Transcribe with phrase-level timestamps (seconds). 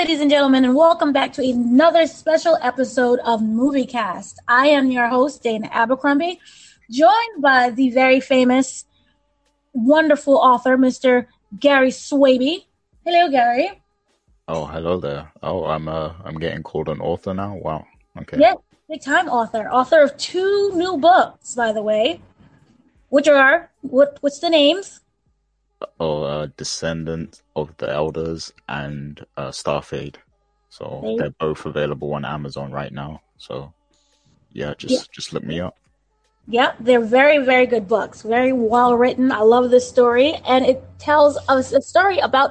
[0.00, 4.40] ladies and gentlemen, and welcome back to another special episode of Movie Cast.
[4.48, 6.40] I am your host, Dana Abercrombie,
[6.90, 8.86] joined by the very famous,
[9.74, 11.26] wonderful author, Mr.
[11.58, 12.64] Gary Swaby.
[13.04, 13.72] Hello, Gary.
[14.48, 15.30] Oh, hello there.
[15.42, 17.56] Oh, I'm uh, I'm getting called an author now.
[17.56, 17.84] Wow.
[18.22, 18.38] Okay.
[18.40, 18.54] Yeah,
[18.88, 19.68] big time author.
[19.68, 22.22] Author of two new books, by the way,
[23.10, 24.16] which are what?
[24.22, 25.02] What's the names?
[25.98, 30.16] Or uh, Descendant of the Elders and uh, Starfade.
[30.68, 33.22] So They- they're both available on Amazon right now.
[33.38, 33.72] So
[34.52, 35.00] yeah, just Yeah.
[35.12, 35.76] just look me up.
[36.48, 38.22] Yep, they're very, very good books.
[38.22, 39.30] Very well written.
[39.30, 42.50] I love this story, and it tells us a story about.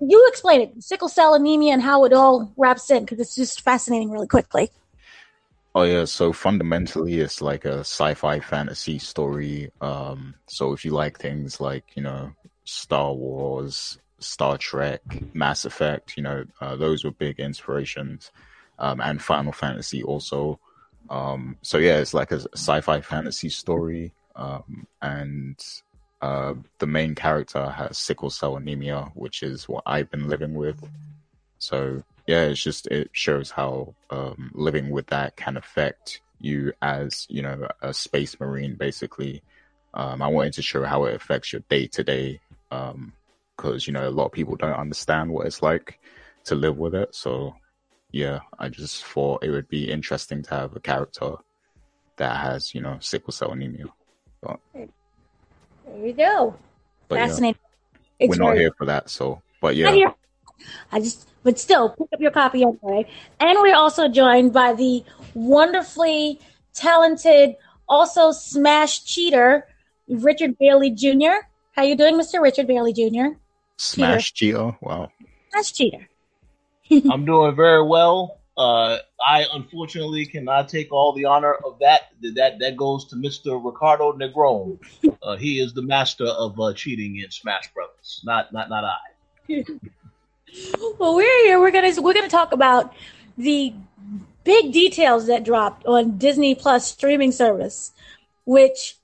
[0.00, 3.62] You explain it, sickle cell anemia, and how it all wraps in, because it's just
[3.62, 4.70] fascinating, really quickly.
[5.74, 9.70] Oh yeah, so fundamentally it's like a sci-fi fantasy story.
[9.80, 12.32] Um so if you like things like, you know,
[12.64, 15.02] Star Wars, Star Trek,
[15.34, 18.30] Mass Effect, you know, uh, those were big inspirations.
[18.78, 20.60] Um and Final Fantasy also.
[21.10, 24.12] Um so yeah, it's like a sci-fi fantasy story.
[24.36, 25.56] Um and
[26.22, 30.88] uh the main character has sickle cell anemia, which is what I've been living with.
[31.58, 37.26] So yeah, it's just it shows how um, living with that can affect you as
[37.28, 38.74] you know a space marine.
[38.74, 39.42] Basically,
[39.92, 44.08] um, I wanted to show how it affects your day to day because you know
[44.08, 45.98] a lot of people don't understand what it's like
[46.44, 47.14] to live with it.
[47.14, 47.54] So
[48.10, 51.34] yeah, I just thought it would be interesting to have a character
[52.16, 53.86] that has you know sickle cell anemia.
[54.40, 54.86] But, There
[56.06, 56.56] you go.
[57.08, 57.60] but yeah, fascinating.
[58.20, 59.10] we're not here for that.
[59.10, 60.12] So but yeah.
[60.92, 63.06] I just, but still, pick up your copy anyway.
[63.40, 66.40] And we're also joined by the wonderfully
[66.72, 67.56] talented,
[67.88, 69.66] also smash cheater,
[70.08, 71.46] Richard Bailey Jr.
[71.72, 72.40] How you doing, Mr.
[72.40, 73.36] Richard Bailey Jr.?
[73.76, 74.76] Smash cheater.
[74.80, 75.10] Wow.
[75.50, 76.08] Smash cheater.
[77.10, 78.38] I'm doing very well.
[78.56, 82.12] Uh, I unfortunately cannot take all the honor of that.
[82.34, 83.62] That that goes to Mr.
[83.64, 84.78] Ricardo Negron.
[85.22, 88.20] Uh, he is the master of uh, cheating in Smash Brothers.
[88.24, 89.64] Not not not I.
[90.98, 91.60] Well, we're here.
[91.60, 92.94] We're gonna we're gonna talk about
[93.36, 93.74] the
[94.44, 97.92] big details that dropped on Disney Plus streaming service,
[98.44, 98.96] which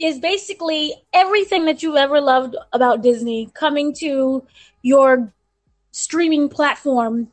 [0.00, 4.46] is basically everything that you ever loved about Disney coming to
[4.82, 5.32] your
[5.90, 7.28] streaming platform,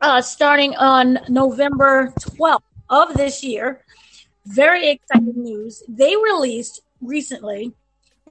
[0.00, 3.84] uh, starting on November twelfth of this year.
[4.44, 5.82] Very exciting news.
[5.88, 7.72] They released recently.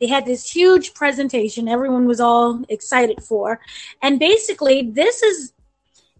[0.02, 1.70] They had this huge presentation.
[1.70, 3.60] Everyone was all excited for.
[4.02, 5.54] And basically, this is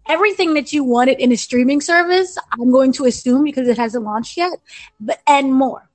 [0.08, 2.38] everything that you wanted in a streaming service.
[2.52, 4.52] I'm going to assume because it hasn't launched yet,
[5.00, 5.88] but and more.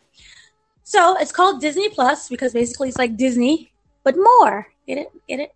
[0.83, 3.71] So it's called Disney Plus because basically it's like Disney,
[4.03, 4.67] but more.
[4.85, 5.11] Get it?
[5.27, 5.53] Get it?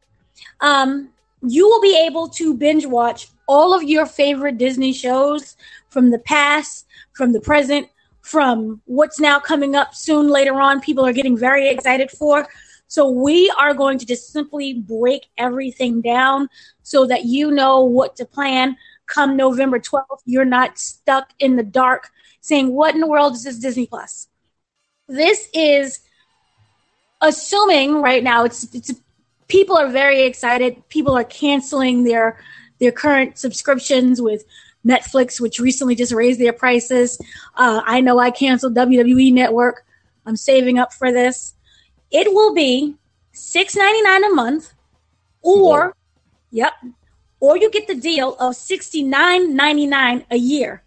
[0.62, 1.10] Um,
[1.46, 5.58] you will be able to binge watch all of your favorite Disney shows
[5.90, 7.90] from the past, from the present,
[8.32, 10.80] from what's now coming up soon later on.
[10.80, 12.48] People are getting very excited for.
[12.88, 16.48] So we are going to just simply break everything down
[16.82, 20.22] so that you know what to plan come November 12th.
[20.26, 22.10] You're not stuck in the dark
[22.40, 24.30] saying, What in the world is this Disney Plus?
[25.10, 26.00] This is
[27.20, 28.94] assuming right now it's it's
[29.50, 30.88] people are very excited.
[30.88, 32.40] People are canceling their
[32.80, 34.46] their current subscriptions with
[34.86, 37.20] Netflix, which recently just raised their prices.
[37.56, 39.86] Uh, I know I canceled WWE Network.
[40.26, 41.54] I'm saving up for this.
[42.12, 42.96] It will be
[43.32, 44.74] six ninety nine a month,
[45.42, 45.96] or
[46.52, 46.74] yep,
[47.40, 50.84] or you get the deal of sixty nine ninety nine a year,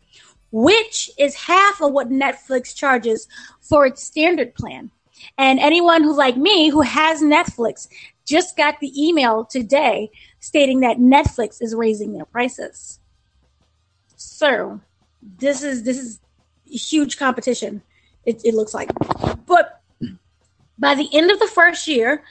[0.53, 3.27] which is half of what Netflix charges
[3.61, 4.91] for its standard plan.
[5.39, 7.89] And anyone who, like me, who has Netflix,
[8.27, 13.01] just got the email today stating that Netflix is raising their prices.
[14.25, 14.81] So
[15.39, 16.21] this is this is
[16.65, 17.83] huge competition.
[18.25, 18.91] It, it looks like,
[19.47, 19.83] but
[20.79, 22.25] by the end of the first year,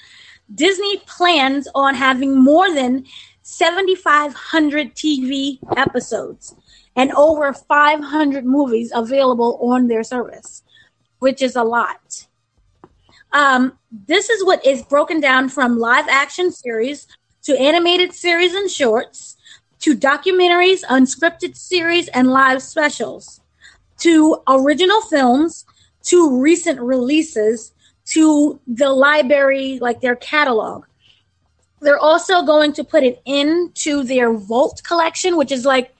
[0.54, 3.06] Disney plans on having more than
[3.44, 6.56] 7,500 TV episodes
[6.96, 10.64] and over 500 movies available on their service,
[11.20, 12.26] which is a lot.
[13.32, 17.08] Um, this is what is broken down from live action series
[17.44, 19.38] to animated series and shorts
[19.84, 23.42] to documentaries, unscripted series, and live specials
[24.00, 25.66] to original films
[26.04, 27.74] to recent releases
[28.06, 30.86] to the library, like their catalog.
[31.82, 35.94] They're also going to put it into their Vault collection, which is like,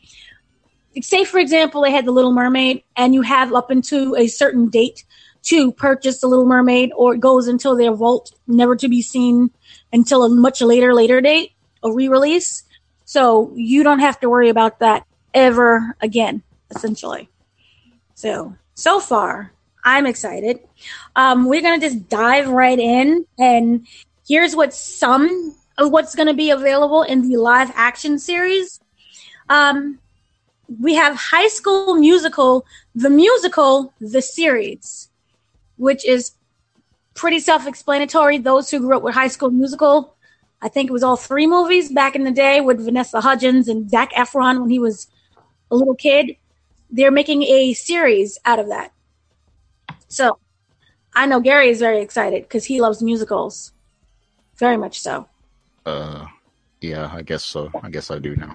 [1.02, 4.70] say, for example, they had The Little Mermaid, and you have up into a certain
[4.70, 5.04] date
[5.44, 9.52] to purchase The Little Mermaid, or it goes until their Vault, never to be seen
[9.92, 11.52] until a much later, later date,
[11.84, 12.64] a re release.
[13.14, 15.06] So you don't have to worry about that
[15.36, 17.30] ever again, essentially.
[18.16, 20.62] So, so far, I'm excited.
[21.16, 23.86] Um, we're going to just dive right in and
[24.28, 28.80] here's what some of what's going to be available in the live action series.
[29.48, 30.00] Um,
[30.82, 35.12] we have High School Musical, the musical, the series,
[35.78, 36.32] which is
[37.14, 38.40] pretty self-explanatory.
[38.40, 40.13] Those who grew up with High School Musical,
[40.64, 43.90] I think it was all three movies back in the day with Vanessa Hudgens and
[43.90, 45.08] Zac Efron when he was
[45.70, 46.38] a little kid.
[46.90, 48.94] They're making a series out of that.
[50.08, 50.40] So
[51.14, 53.74] I know Gary is very excited because he loves musicals,
[54.56, 55.28] very much so.
[55.86, 56.28] Uh,
[56.80, 57.70] yeah, I guess so.
[57.84, 58.54] I guess I do now.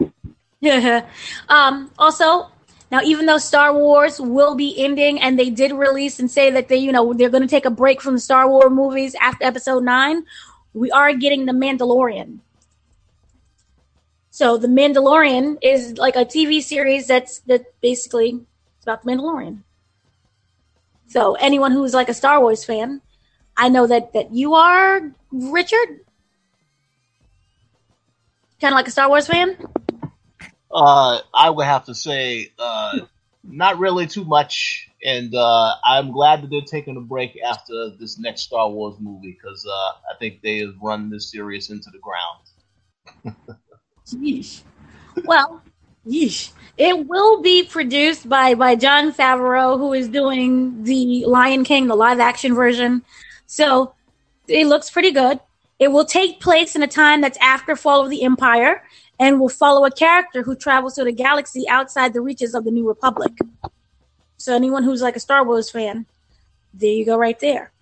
[0.61, 1.07] Yeah.
[1.51, 2.49] um, also,
[2.91, 6.69] now even though Star Wars will be ending, and they did release and say that
[6.69, 9.45] they, you know, they're going to take a break from the Star Wars movies after
[9.45, 10.25] Episode Nine,
[10.79, 12.39] we are getting the Mandalorian.
[14.31, 18.41] So the Mandalorian is like a TV series that's that basically
[18.77, 19.63] it's about the Mandalorian.
[21.09, 23.01] So anyone who's like a Star Wars fan,
[23.57, 26.01] I know that that you are, Richard,
[28.61, 29.57] kind of like a Star Wars fan.
[30.71, 33.01] Uh, I would have to say, uh,
[33.51, 38.19] not really too much, and uh, I'm glad that they're taking a break after this
[38.19, 41.99] next Star Wars movie because uh, I think they have run this series into the
[41.99, 43.37] ground.
[44.09, 44.63] Yeesh.
[45.25, 45.63] Well,
[46.07, 46.53] yeesh.
[46.77, 51.97] It will be produced by by Jon Favreau, who is doing the Lion King, the
[51.97, 53.03] live action version.
[53.47, 53.95] So
[54.47, 55.41] it looks pretty good.
[55.79, 58.83] It will take place in a time that's after Fall of the Empire
[59.19, 62.71] and will follow a character who travels to the galaxy outside the reaches of the
[62.71, 63.33] New Republic.
[64.37, 66.07] So anyone who's like a Star Wars fan,
[66.73, 67.73] there you go, right there.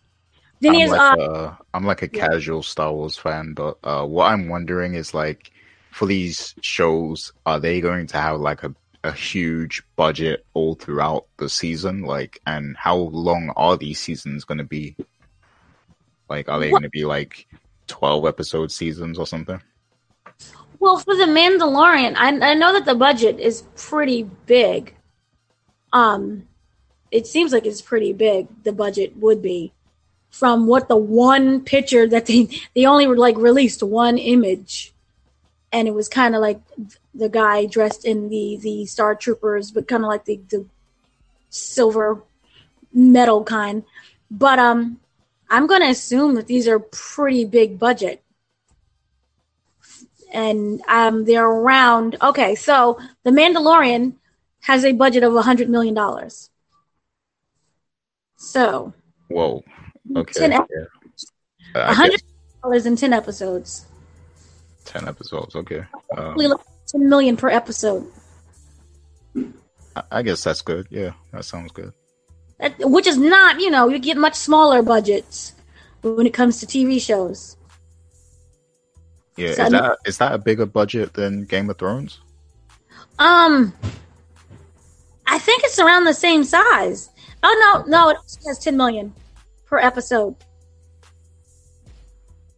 [0.60, 2.28] Then I'm like, uh, a, I'm like a yeah.
[2.28, 5.50] casual Star Wars fan, but uh, what I'm wondering is like,
[5.90, 8.74] for these shows, are they going to have like a,
[9.04, 12.02] a huge budget all throughout the season?
[12.02, 14.96] Like, and how long are these seasons going to be?
[16.28, 17.46] Like, are they going to be like
[17.86, 19.60] 12 episode seasons or something?
[20.86, 24.94] Well, for the Mandalorian, I, I know that the budget is pretty big.
[25.92, 26.46] Um,
[27.10, 28.46] it seems like it's pretty big.
[28.62, 29.72] The budget would be
[30.30, 34.94] from what the one picture that they they only like released one image,
[35.72, 36.60] and it was kind of like
[37.12, 40.66] the guy dressed in the the Star Troopers, but kind of like the the
[41.50, 42.22] silver
[42.94, 43.82] metal kind.
[44.30, 45.00] But um,
[45.50, 48.22] I'm gonna assume that these are pretty big budget
[50.36, 52.16] and um, they're around.
[52.20, 54.14] Okay, so the Mandalorian
[54.60, 56.50] has a budget of a hundred million dollars.
[58.36, 58.92] So
[59.28, 59.64] Whoa.
[60.14, 60.32] Okay.
[60.34, 60.84] ten yeah.
[61.74, 62.22] a hundred
[62.62, 63.86] dollars in ten episodes.
[64.84, 65.56] 10 episodes.
[65.56, 65.84] Okay.
[66.16, 68.06] Um, like ten million per episode,
[69.96, 70.86] I, I guess that's good.
[70.90, 71.92] Yeah, that sounds good.
[72.60, 75.54] that, which is not you know you get much smaller budgets
[76.02, 77.56] when it comes to TV shows.
[79.36, 82.20] Yeah, So- is that is that a bigger budget than Game of Thrones?
[83.18, 83.72] Um,
[85.26, 87.10] I think it's around the same size.
[87.42, 88.16] Oh no, no, it
[88.46, 89.12] has ten million
[89.66, 90.34] per episode.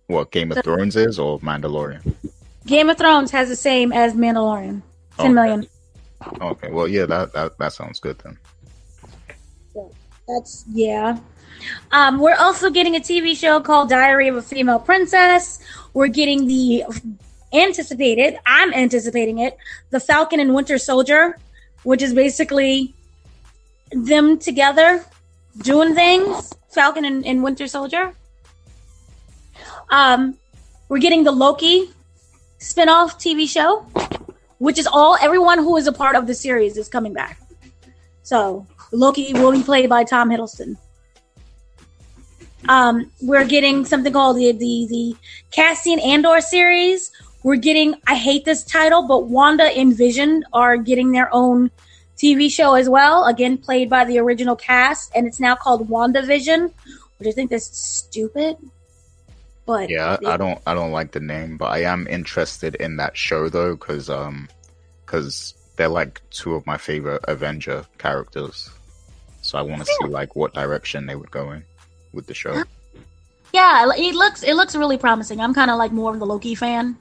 [0.06, 2.14] What Game of Thrones is or Mandalorian?
[2.66, 4.82] Game of Thrones has the same as Mandalorian,
[5.18, 5.32] ten Okay.
[5.32, 5.66] million.
[6.40, 8.38] Okay, well, yeah, that that, that sounds good then.
[10.26, 11.18] That's yeah.
[11.92, 15.58] Um, we're also getting a TV show called Diary of a Female Princess.
[15.98, 16.84] We're getting the
[17.52, 19.58] anticipated, I'm anticipating it,
[19.90, 21.36] the Falcon and Winter Soldier,
[21.82, 22.94] which is basically
[23.90, 25.04] them together
[25.60, 26.54] doing things.
[26.68, 28.14] Falcon and, and Winter Soldier.
[29.90, 30.36] Um,
[30.88, 31.90] we're getting the Loki
[32.58, 33.84] spin-off TV show,
[34.58, 37.40] which is all everyone who is a part of the series is coming back.
[38.22, 40.76] So Loki will be played by Tom Hiddleston.
[42.68, 45.16] Um, we're getting something called the the the
[45.50, 47.10] Cassian Andor series.
[47.42, 51.70] We're getting I hate this title, but Wanda and Vision are getting their own
[52.18, 53.24] TV show as well.
[53.24, 56.70] Again, played by the original cast, and it's now called WandaVision,
[57.16, 58.56] which I think is stupid.
[59.64, 62.96] But Yeah, I, I don't I don't like the name, but I am interested in
[62.96, 64.48] that show though, because um,
[65.06, 68.68] because they're like two of my favorite Avenger characters,
[69.40, 71.64] so I want to see like what direction they would go in
[72.18, 72.64] with the show.
[73.54, 75.40] Yeah, it looks it looks really promising.
[75.40, 76.96] I'm kind of like more of the Loki fan,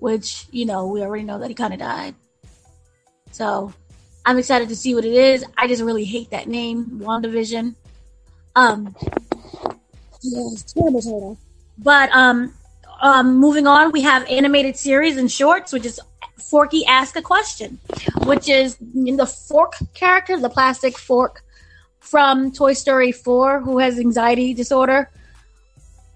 [0.00, 2.14] which you know we already know that he kind of died.
[3.30, 3.72] So
[4.26, 5.44] I'm excited to see what it is.
[5.56, 7.76] I just really hate that name, WandaVision.
[8.56, 8.96] Um.
[11.78, 12.52] But um,
[13.00, 16.00] um, moving on, we have animated series and shorts, which is
[16.40, 17.78] Forky Ask a Question,
[18.24, 21.44] which is in the fork character, the plastic fork
[22.10, 25.10] from Toy Story 4, who has anxiety disorder.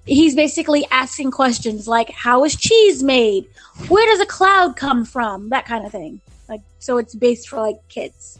[0.06, 3.46] He's basically asking questions like, How is cheese made?
[3.88, 5.50] Where does a cloud come from?
[5.50, 6.20] That kind of thing.
[6.48, 8.38] Like, so it's based for like kids,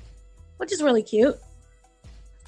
[0.56, 1.36] which is really cute.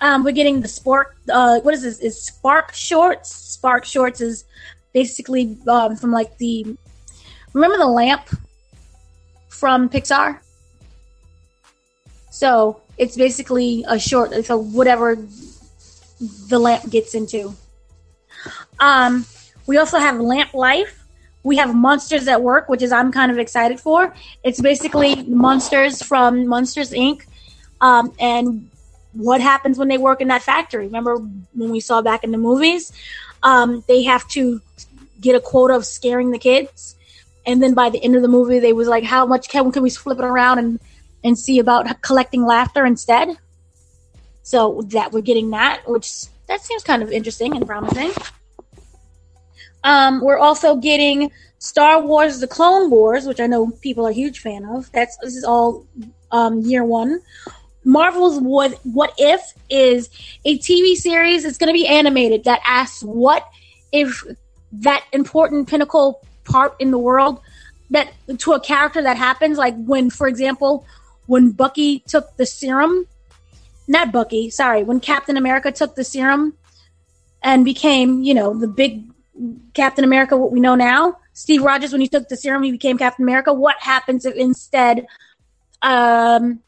[0.01, 1.17] Um, we're getting the Spark.
[1.31, 1.99] Uh, what is this?
[2.01, 3.31] Is Spark Shorts?
[3.31, 4.45] Spark Shorts is
[4.93, 6.77] basically um, from like the.
[7.53, 8.29] Remember the lamp
[9.49, 10.41] from Pixar?
[12.31, 14.45] So it's basically a short.
[14.45, 15.17] So whatever
[16.49, 17.55] the lamp gets into.
[18.79, 19.27] Um,
[19.67, 21.01] we also have Lamp Life.
[21.43, 24.15] We have Monsters at Work, which is I'm kind of excited for.
[24.43, 27.27] It's basically monsters from Monsters Inc.
[27.81, 28.71] Um, and
[29.13, 30.87] what happens when they work in that factory.
[30.87, 32.93] Remember when we saw back in the movies?
[33.43, 34.61] Um, they have to
[35.21, 36.97] get a quota of scaring the kids.
[37.47, 39.83] And then by the end of the movie, they was like, how much can, can
[39.83, 40.81] we flip it around and,
[41.25, 43.37] and see about collecting laughter instead?
[44.43, 48.13] So that we're getting that, which that seems kind of interesting and promising.
[49.83, 54.41] Um, we're also getting Star Wars: The Clone Wars, which I know people are huge
[54.41, 54.93] fan of.
[54.93, 55.87] That's this is all
[56.31, 57.21] um, year one.
[57.85, 59.41] Marvel's What What If
[59.71, 60.11] is
[60.45, 61.45] a TV series.
[61.45, 63.47] It's going to be animated that asks what
[63.93, 64.23] if
[64.73, 67.41] that important pinnacle part in the world
[67.91, 70.87] that to a character that happens, like when, for example,
[71.27, 73.07] when Bucky took the serum,
[73.89, 76.55] not Bucky, sorry, when Captain America took the serum
[77.43, 79.05] and became, you know, the big
[79.75, 81.19] Captain America, what we know now.
[81.33, 83.53] Steve Rogers, when he took the serum, he became Captain America.
[83.53, 85.07] What happens if instead
[85.83, 86.61] um,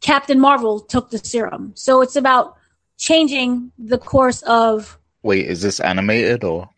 [0.00, 1.72] Captain Marvel took the serum?
[1.74, 2.56] So it's about
[2.96, 4.98] changing the course of.
[5.22, 6.68] Wait, is this animated or?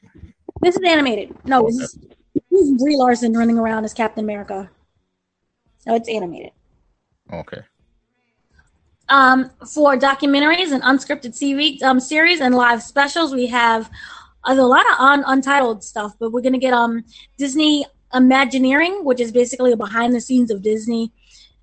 [0.61, 1.35] This is animated.
[1.47, 1.99] No, this is,
[2.51, 4.69] this is Brie Larson running around as Captain America.
[5.87, 6.51] No, it's animated.
[7.33, 7.63] Okay.
[9.09, 13.91] Um, for documentaries and unscripted um, series and live specials, we have
[14.45, 17.05] a lot of un- untitled stuff, but we're gonna get um
[17.37, 21.13] Disney Imagineering, which is basically behind the scenes of Disney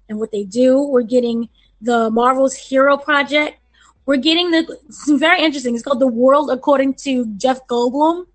[0.07, 0.81] and what they do.
[0.81, 1.50] We're getting
[1.81, 3.59] the Marvel's Hero Project.
[4.05, 5.75] We're getting the very interesting.
[5.75, 8.27] It's called The World According to Jeff Goldblum.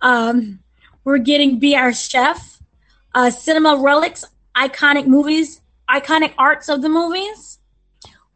[0.00, 0.60] Um,
[1.02, 2.60] we're getting Be Our Chef,
[3.14, 5.59] uh, Cinema Relics, iconic movies,
[5.90, 7.58] iconic arts of the movies.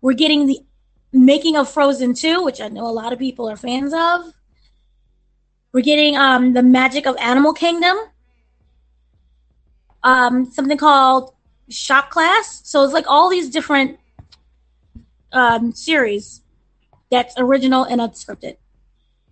[0.01, 0.61] We're getting the
[1.13, 4.33] making of Frozen 2, which I know a lot of people are fans of.
[5.73, 7.97] We're getting um, the magic of Animal Kingdom.
[10.03, 11.33] Um, something called
[11.69, 12.61] Shop Class.
[12.65, 13.99] So it's like all these different
[15.33, 16.43] um, series
[17.11, 18.57] that's original and unscripted.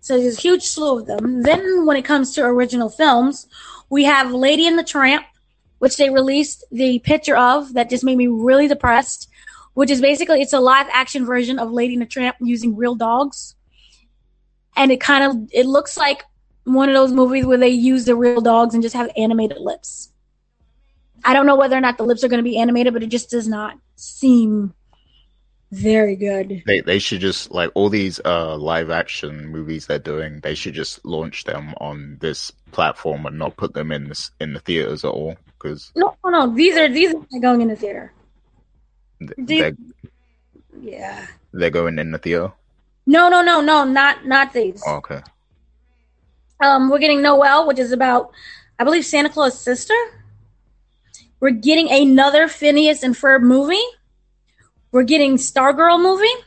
[0.01, 1.43] So there's a huge slew of them.
[1.43, 3.47] Then when it comes to original films,
[3.89, 5.25] we have Lady and the Tramp,
[5.83, 9.29] which they released the picture of that just made me really depressed,
[9.75, 12.95] which is basically it's a live action version of Lady and the Tramp using real
[12.95, 13.57] dogs.
[14.77, 16.23] And it kind of it looks like
[16.63, 20.13] one of those movies where they use the real dogs and just have animated lips.
[21.25, 23.09] I don't know whether or not the lips are going to be animated, but it
[23.09, 24.75] just does not seem
[25.73, 26.63] very good.
[26.67, 30.41] They they should just like all these uh live action movies they're doing.
[30.41, 34.53] They should just launch them on this platform and not put them in this in
[34.53, 35.35] the theaters at all.
[35.59, 38.13] Because no, no, no, these are these are going in the theater.
[39.39, 39.73] They're,
[40.79, 42.53] yeah, they're going in the theater.
[43.07, 44.83] No, no, no, no, not not these.
[44.87, 45.23] Oh, okay.
[46.61, 48.31] Um, we're getting Noelle, which is about,
[48.79, 49.95] I believe, Santa Claus' sister.
[51.41, 53.83] We're getting another Phineas and Ferb movie.
[54.93, 56.45] We're getting Stargirl movie.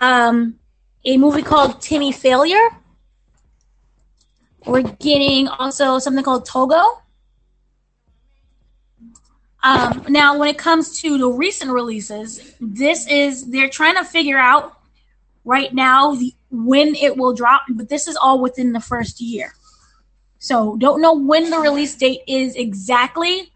[0.00, 0.58] Um,
[1.04, 2.68] a movie called Timmy Failure.
[4.66, 6.82] We're getting also something called Togo.
[9.62, 14.38] Um, now, when it comes to the recent releases, this is they're trying to figure
[14.38, 14.76] out
[15.46, 19.54] right now the, when it will drop, but this is all within the first year.
[20.38, 23.50] So, don't know when the release date is exactly,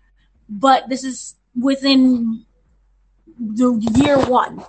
[0.48, 2.46] but this is within
[3.38, 4.62] the year one.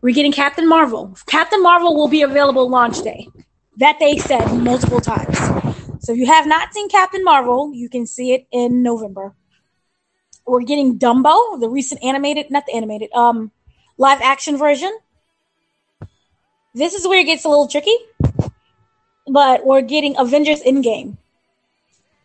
[0.00, 1.16] We're getting Captain Marvel.
[1.26, 3.28] Captain Marvel will be available launch day.
[3.78, 5.36] That they said multiple times.
[6.04, 9.34] So if you have not seen Captain Marvel, you can see it in November.
[10.46, 13.50] We're getting Dumbo, the recent animated, not the animated, um,
[13.96, 14.96] live action version.
[16.74, 17.96] This is where it gets a little tricky,
[19.26, 21.16] but we're getting Avengers Endgame.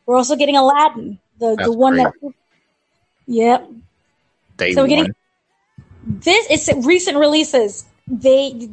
[0.05, 2.07] We're also getting Aladdin, the That's the one great.
[2.21, 2.33] that.
[3.27, 3.69] Yep.
[4.57, 5.15] Day So we're getting- one.
[6.10, 7.86] This is recent releases.
[8.08, 8.68] They,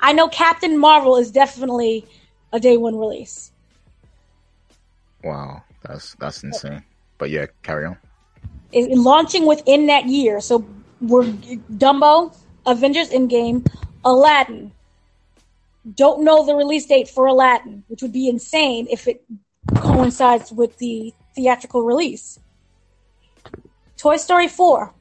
[0.00, 2.04] I know Captain Marvel is definitely
[2.52, 3.50] a day one release.
[5.24, 6.84] Wow, that's that's insane.
[7.16, 7.96] But yeah, carry on.
[8.70, 10.42] Is launching within that year.
[10.42, 10.66] So
[11.00, 13.66] we're Dumbo, Avengers Endgame,
[14.04, 14.70] Aladdin.
[15.94, 19.24] Don't know the release date for Aladdin, which would be insane if it
[19.76, 22.38] coincides with the theatrical release.
[23.96, 24.92] Toy Story 4,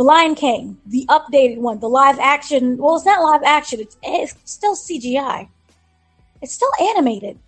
[0.00, 2.78] The Lion King, the updated one, the live action.
[2.78, 5.46] Well, it's not live action, it's, it's still CGI.
[6.40, 7.38] It's still animated,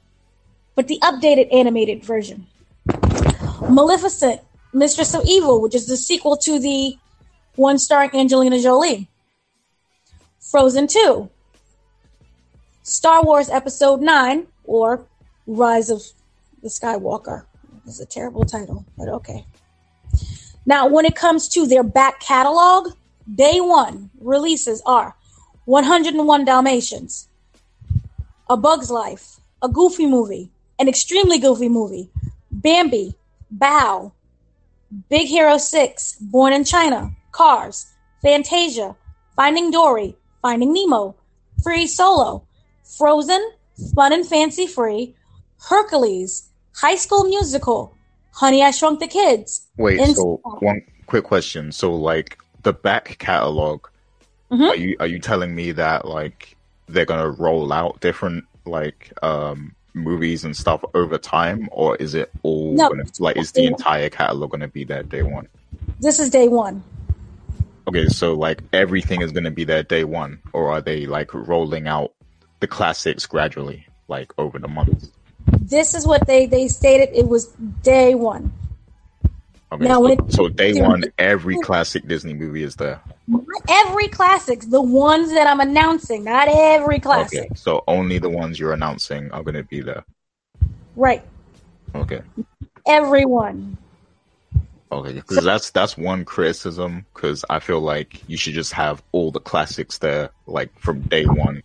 [0.75, 2.47] but the updated animated version.
[3.71, 4.43] Maleficent,
[4.75, 6.99] Mistress of Evil, which is the sequel to the
[7.57, 9.09] one starring Angelina Jolie.
[10.39, 11.31] Frozen 2.
[12.83, 15.07] Star Wars Episode 9, or
[15.47, 16.03] Rise of
[16.63, 17.47] the Skywalker.
[17.87, 19.47] It's a terrible title, but okay.
[20.65, 22.93] Now, when it comes to their back catalog,
[23.33, 25.17] day one releases are
[25.65, 27.29] 101 Dalmatians,
[28.49, 32.11] A Bug's Life, a Goofy movie, an extremely goofy movie,
[32.51, 33.15] Bambi,
[33.57, 34.13] Bao,
[35.09, 37.87] Big Hero 6, Born in China, Cars,
[38.23, 38.95] Fantasia,
[39.35, 41.15] Finding Dory, Finding Nemo,
[41.63, 42.45] Free Solo,
[42.85, 43.53] Frozen,
[43.95, 45.15] Fun and Fancy Free,
[45.69, 47.97] Hercules, High School Musical,
[48.33, 49.67] Honey, I Shrunk the Kids.
[49.77, 51.71] Wait, so one quick question.
[51.73, 53.87] So like the back catalog,
[54.51, 54.69] Mhm.
[54.69, 56.57] are you are you telling me that like
[56.89, 62.31] they're gonna roll out different like um movies and stuff over time, or is it
[62.43, 62.89] all No.
[62.89, 65.47] gonna like is the entire catalog gonna be there day one?
[66.01, 66.83] This is day one.
[67.87, 71.87] Okay, so like everything is gonna be there day one, or are they like rolling
[71.87, 72.13] out
[72.61, 75.11] the classics gradually, like over the months?
[75.47, 77.47] This is what they, they stated it was
[77.83, 78.53] day one.
[79.73, 83.01] Okay, Now, so, it- so day one, every classic Disney movie is there.
[83.27, 87.45] Not every classics, the ones that I'm announcing, not every classic.
[87.45, 90.05] Okay, so only the ones you're announcing are gonna be there.
[90.97, 91.23] Right.
[91.95, 92.21] Okay.
[92.87, 93.79] Everyone.
[94.91, 97.07] Okay, because that's that's one criticism.
[97.15, 101.25] Because I feel like you should just have all the classics there, like from day
[101.25, 101.63] one.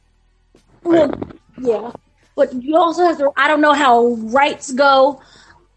[0.84, 1.13] Well,
[1.62, 1.92] yeah.
[2.38, 5.19] But you also have to, I don't know how rights go.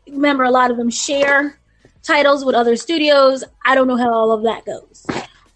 [0.06, 1.58] Remember, a lot of them share
[2.02, 3.42] titles with other studios.
[3.64, 5.06] I don't know how all of that goes.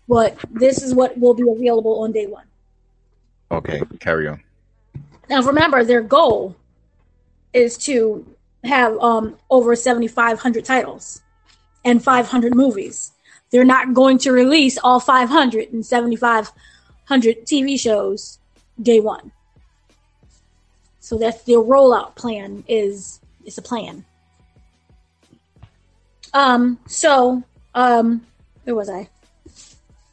[0.08, 2.46] But this is what will be available on day one.
[3.50, 4.42] Okay, carry on.
[5.28, 6.56] Now, remember, their goal
[7.52, 8.26] is to
[8.64, 11.20] have um, over 7,500 titles
[11.84, 13.12] and 500 movies.
[13.50, 18.38] They're not going to release all 500 and 7,500 TV shows
[18.80, 19.32] day one.
[21.04, 24.06] So that's their rollout plan is is a plan.
[26.32, 26.78] Um.
[26.86, 27.42] So,
[27.74, 28.26] um,
[28.62, 29.10] where was I?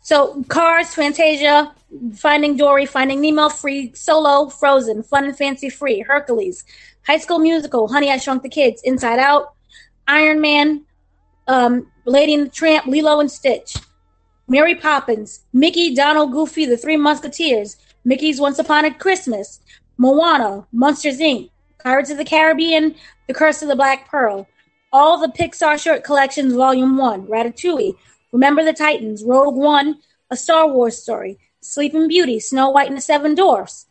[0.02, 1.74] So, Cars, Fantasia,
[2.16, 6.66] Finding Dory, Finding Nemo, Free Solo, Frozen, Fun and Fancy Free, Hercules,
[7.08, 9.54] High School Musical, Honey I Shrunk the Kids, Inside Out,
[10.10, 10.82] Iron Man,
[11.48, 13.78] um, Lady and the Tramp, Lilo and Stitch,
[14.50, 19.62] Mary Poppins, Mickey, Donald, Goofy, The Three Musketeers, Mickey's Once Upon a Christmas,
[19.98, 21.50] Moana, Monsters Inc.,
[21.84, 22.96] Pirates of the Caribbean,
[23.28, 24.48] The Curse of the Black Pearl,
[24.94, 27.96] all the Pixar short collections, Volume 1, Ratatouille,
[28.32, 30.00] Remember the Titans, Rogue One,
[30.30, 33.88] A Star Wars Story, Sleeping Beauty, Snow White and the Seven Dwarfs,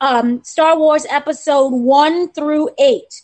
[0.00, 3.22] um, Star Wars Episode 1 through 8,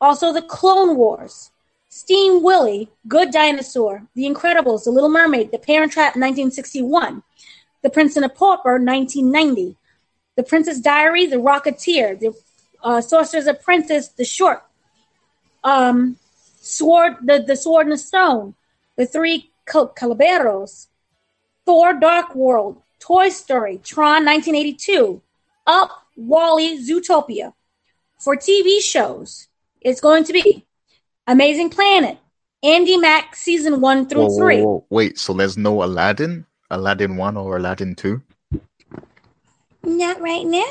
[0.00, 1.50] also the Clone Wars,
[1.88, 7.22] Steam Willie, Good Dinosaur, The Incredibles, The Little Mermaid, The Parent Trap 1961,
[7.82, 9.76] The Prince and the Pauper 1990,
[10.38, 12.32] The Princess Diary, The Rocketeer, The
[12.84, 14.62] uh, Sorcerer's Apprentice, The Short,
[15.64, 16.16] um,
[16.60, 18.54] Sword, the, the Sword and the Stone,
[18.94, 20.86] The Three Cal- Calaberos,
[21.66, 25.20] Thor Dark World, Toy Story, Tron 1982,
[25.66, 27.52] Up, WALL-E, Zootopia.
[28.20, 29.48] For TV shows,
[29.80, 30.64] it's going to be
[31.26, 32.16] Amazing Planet,
[32.62, 34.62] Andy Mack season one through Whoa, whoa, three.
[34.62, 34.86] whoa.
[34.88, 36.46] Wait, so there's no Aladdin?
[36.70, 38.22] Aladdin one or Aladdin two?
[39.88, 40.64] Not right now.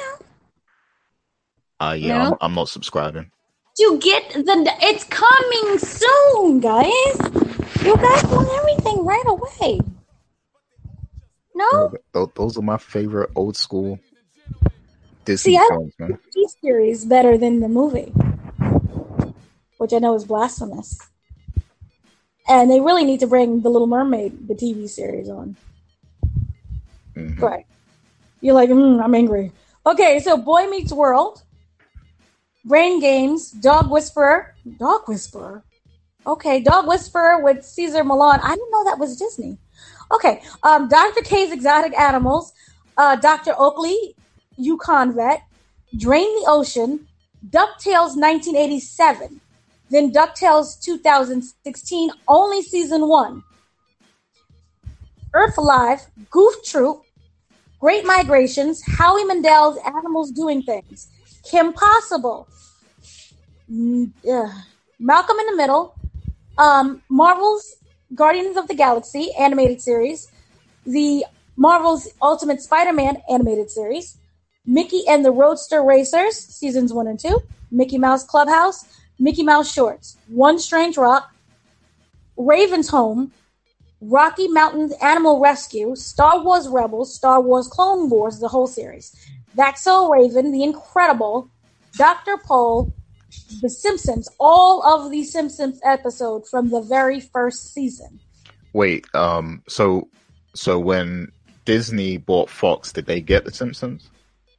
[1.80, 2.32] Uh yeah, No.
[2.32, 3.32] I'm, I'm not subscribing.
[3.80, 4.76] You get the.
[4.82, 7.86] It's coming soon, guys.
[7.86, 9.80] You guys want everything right away.
[11.56, 14.00] No, Those, those are my favorite old school
[15.26, 16.20] Disney See, I- films, man.
[16.36, 18.14] TV series better than the movie,
[19.80, 21.00] which I know is blasphemous.
[22.48, 25.56] And they really need to bring The Little Mermaid, the TV series, on.
[27.16, 27.42] Mhm.
[27.42, 27.66] Right.
[28.42, 29.52] You're like, mm, I'm angry.
[29.86, 31.44] Okay, so Boy Meets World,
[32.66, 35.64] Brain Games, Dog Whisperer, Dog Whisperer.
[36.26, 38.42] Okay, Dog Whisperer with Cesar Millan.
[38.44, 39.58] I didn't know that was Disney.
[40.12, 41.22] Okay, um, Dr.
[41.22, 42.54] K's Exotic Animals,
[42.98, 43.54] uh, Dr.
[43.58, 44.16] Oakley,
[44.58, 45.42] Yukon Vet,
[45.98, 47.08] Drain the Ocean,
[47.50, 49.40] DuckTales 1987,
[49.90, 53.44] Then DuckTales 2016, only season one.
[55.34, 57.04] Earth Alive, Goof Troop,
[57.80, 61.10] Great Migrations, Howie Mandel's Animals Doing Things,
[61.44, 62.48] Kim Possible,
[63.72, 64.12] mm,
[65.00, 65.96] Malcolm in the Middle,
[66.58, 67.76] um, Marvel's
[68.16, 70.32] Guardians of the Galaxy animated series,
[70.86, 74.18] the Marvel's Ultimate Spider-Man animated series,
[74.66, 78.86] Mickey and the Roadster Racers seasons one and two, Mickey Mouse Clubhouse,
[79.20, 81.32] Mickey Mouse Shorts, One Strange Rock,
[82.38, 83.32] Raven's Home,
[84.02, 89.16] Rocky Mountain Animal Rescue, Star Wars Rebels, Star Wars Clone Wars, the whole series,
[89.56, 91.50] That's So Raven, The Incredible,
[91.98, 92.38] Dr.
[92.38, 92.94] Pol,
[93.62, 98.20] The Simpsons, all of the Simpsons episodes from the very first season.
[98.74, 100.08] Wait, um, so
[100.54, 101.32] so when
[101.66, 104.10] Disney bought Fox, did they get The Simpsons?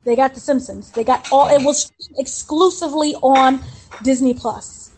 [0.04, 0.90] They got The Simpsons.
[0.90, 1.48] They got all.
[1.48, 3.60] It was exclusively on
[4.02, 4.90] Disney Plus,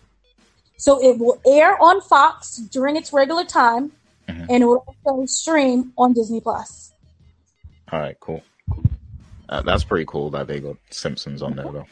[0.78, 3.92] so it will air on Fox during its regular time,
[4.30, 4.46] Mhm.
[4.50, 6.92] and it will also stream on Disney Plus.
[7.92, 8.42] All right, cool.
[9.48, 11.86] Uh, that's pretty cool that they got Simpsons on there though.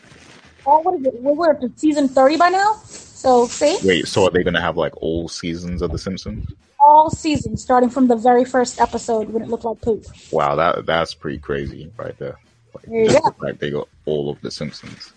[0.66, 1.20] Oh, what is it?
[1.22, 2.74] We're, up to season thirty by now.
[2.84, 6.46] So see, Wait, so are they gonna have like all seasons of The Simpsons?
[6.80, 10.04] all seasons starting from the very first episode when it looked like poop.
[10.30, 12.38] Wow, that that's pretty crazy right there.
[12.74, 13.30] Like, There you just go.
[13.30, 15.12] the fact they got all of The Simpsons.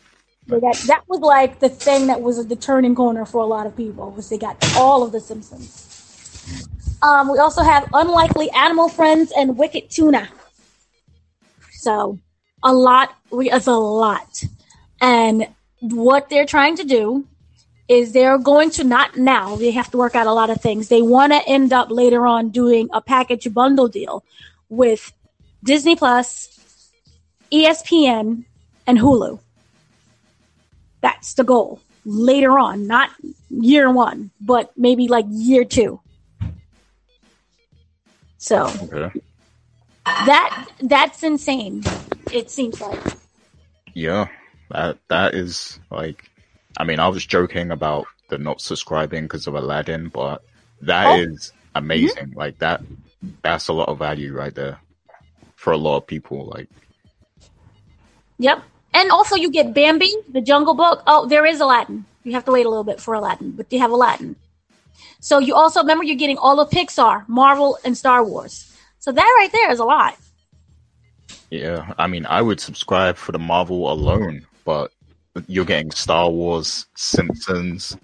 [0.47, 3.67] They got that was like the thing that was the turning corner for a lot
[3.67, 5.87] of people was they got all of the Simpsons.
[7.01, 10.29] Um, we also have Unlikely Animal Friends and Wicked Tuna.
[11.71, 12.19] So
[12.63, 14.43] a lot, we it's a lot,
[14.99, 15.47] and
[15.79, 17.25] what they're trying to do
[17.87, 20.89] is they're going to not now they have to work out a lot of things.
[20.89, 24.23] They want to end up later on doing a package bundle deal
[24.69, 25.11] with
[25.63, 26.59] Disney Plus,
[27.51, 28.45] ESPN,
[28.85, 29.39] and Hulu.
[31.01, 33.09] That's the goal later on, not
[33.49, 35.99] year one, but maybe like year two.
[38.41, 39.21] So Okay.
[40.03, 41.83] that that's insane.
[42.33, 42.99] It seems like
[43.93, 44.27] Yeah,
[44.71, 46.25] that that is like.
[46.75, 50.41] I mean, I was joking about the not subscribing because of Aladdin, but
[50.81, 51.21] that oh.
[51.21, 51.59] is Oh.
[51.75, 52.33] amazing.
[52.33, 52.39] Mm-hmm.
[52.39, 52.81] Like that,
[53.43, 54.79] that's a lot of value right there
[55.55, 56.45] for a lot of people.
[56.45, 56.67] Like,
[58.39, 58.63] Yep.
[58.93, 61.03] And also you get Bambi, the Jungle Book.
[61.05, 62.05] Oh, there is Aladdin.
[62.23, 64.35] You have to wait a little bit for Aladdin, but you have Aladdin.
[65.19, 68.75] So you also remember you're getting all of Pixar, Marvel, and Star Wars.
[68.99, 70.15] So that right there is a lot.
[71.49, 74.91] yeah, I mean, I would subscribe for the Marvel alone, but
[75.47, 77.97] you're getting Star Wars, Simpsons,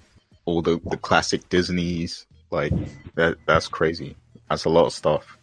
[0.46, 2.26] all the the classic Disney's.
[2.52, 2.74] Like
[3.16, 4.16] that, that's crazy.
[4.50, 5.38] That's a lot of stuff.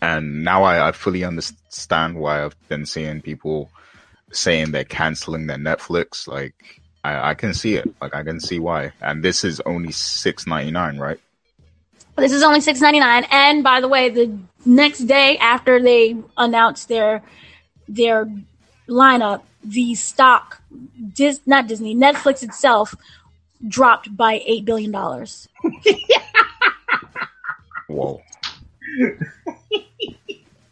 [0.00, 3.70] And now I, I fully understand why I've been seeing people
[4.32, 6.28] saying they're canceling their Netflix.
[6.28, 7.88] Like I, I can see it.
[8.00, 8.92] Like I can see why.
[9.00, 11.20] And this is only six ninety nine, right?
[12.16, 13.24] This is only six ninety nine.
[13.30, 17.22] And by the way, the next day after they announced their
[17.88, 18.26] their
[18.88, 20.60] lineup, the stock,
[21.14, 22.94] Dis, not Disney, Netflix itself
[23.66, 25.48] dropped by eight billion dollars.
[27.86, 28.20] Whoa.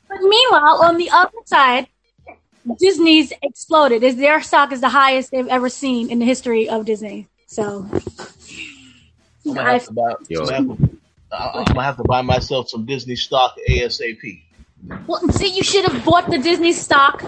[0.09, 1.89] But meanwhile, on the other side,
[2.79, 4.03] Disney's exploded.
[4.03, 7.29] Is their stock is the highest they've ever seen in the history of Disney.
[7.47, 7.87] So
[9.47, 10.41] I'm gonna have to buy, Yo.
[10.47, 10.99] I'm gonna have to-
[11.33, 14.43] I'm gonna have to buy myself some Disney stock ASAP.
[15.07, 17.23] well, see, you should have bought the Disney stock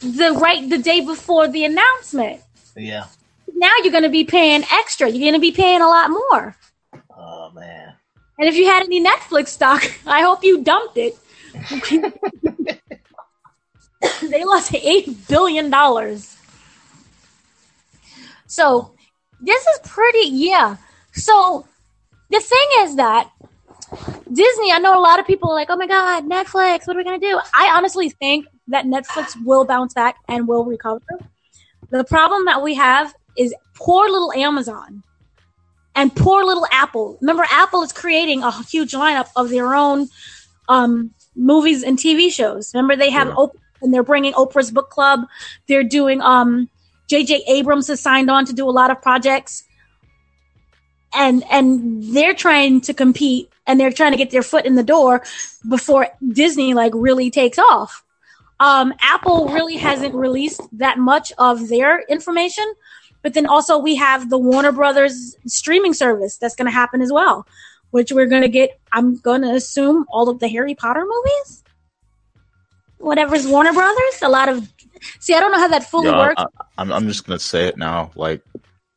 [0.00, 2.40] the right the day before the announcement.
[2.76, 3.06] Yeah.
[3.54, 5.08] Now you're going to be paying extra.
[5.08, 6.56] You're going to be paying a lot more.
[7.16, 7.94] Oh man.
[8.38, 11.16] And if you had any Netflix stock, I hope you dumped it.
[14.30, 16.36] they lost eight billion dollars.
[18.46, 18.92] So
[19.40, 20.76] this is pretty, yeah.
[21.12, 21.66] So
[22.30, 23.30] the thing is that
[24.32, 26.98] Disney, I know a lot of people are like, oh my God, Netflix, what are
[26.98, 27.38] we going to do?
[27.54, 31.00] I honestly think that Netflix will bounce back and will recover.
[31.90, 35.02] The problem that we have is poor little Amazon
[35.94, 37.18] and poor little Apple.
[37.20, 40.08] Remember, Apple is creating a huge lineup of their own
[40.68, 42.74] um, movies and TV shows.
[42.74, 43.34] Remember, they have Yeah.
[43.34, 45.26] Oprah and they're bringing Oprah's book club.
[45.68, 46.68] They're doing um,
[47.08, 47.44] J.J.
[47.46, 49.64] Abrams has signed on to do a lot of projects,
[51.14, 54.82] and and they're trying to compete and they're trying to get their foot in the
[54.82, 55.22] door
[55.68, 58.04] before Disney like really takes off.
[58.58, 62.64] Um, Apple really hasn't released that much of their information,
[63.22, 67.12] but then also we have the Warner Brothers streaming service that's going to happen as
[67.12, 67.46] well,
[67.90, 68.78] which we're going to get.
[68.92, 71.64] I'm going to assume all of the Harry Potter movies,
[72.98, 74.22] whatever's Warner Brothers.
[74.22, 74.68] A lot of
[75.20, 76.42] see, I don't know how that fully Yeah, works.
[76.42, 76.46] I,
[76.78, 78.10] I'm I'm just gonna say it now.
[78.14, 78.42] Like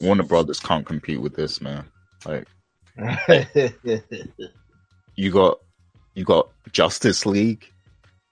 [0.01, 1.85] Warner Brothers can't compete with this, man.
[2.25, 2.47] Like
[5.15, 5.59] you got
[6.15, 7.65] you got Justice League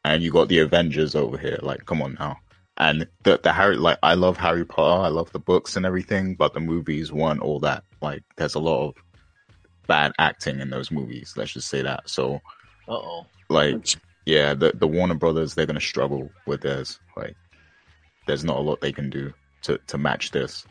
[0.03, 1.60] and you got the Avengers over here.
[1.62, 2.38] Like, come on now.
[2.77, 6.36] And the the Harry like I love Harry Potter, I love the books and everything,
[6.36, 7.84] but the movies weren't all that.
[8.01, 8.95] Like there's a lot of
[9.88, 12.10] bad acting in those movies, let's just say that.
[12.10, 12.39] So
[12.88, 13.25] oh.
[13.49, 13.95] Like
[14.28, 17.00] yeah, the the Warner Brothers they're gonna struggle with theirs.
[17.16, 17.36] Like
[18.28, 20.66] there's not a lot they can do to, to match this.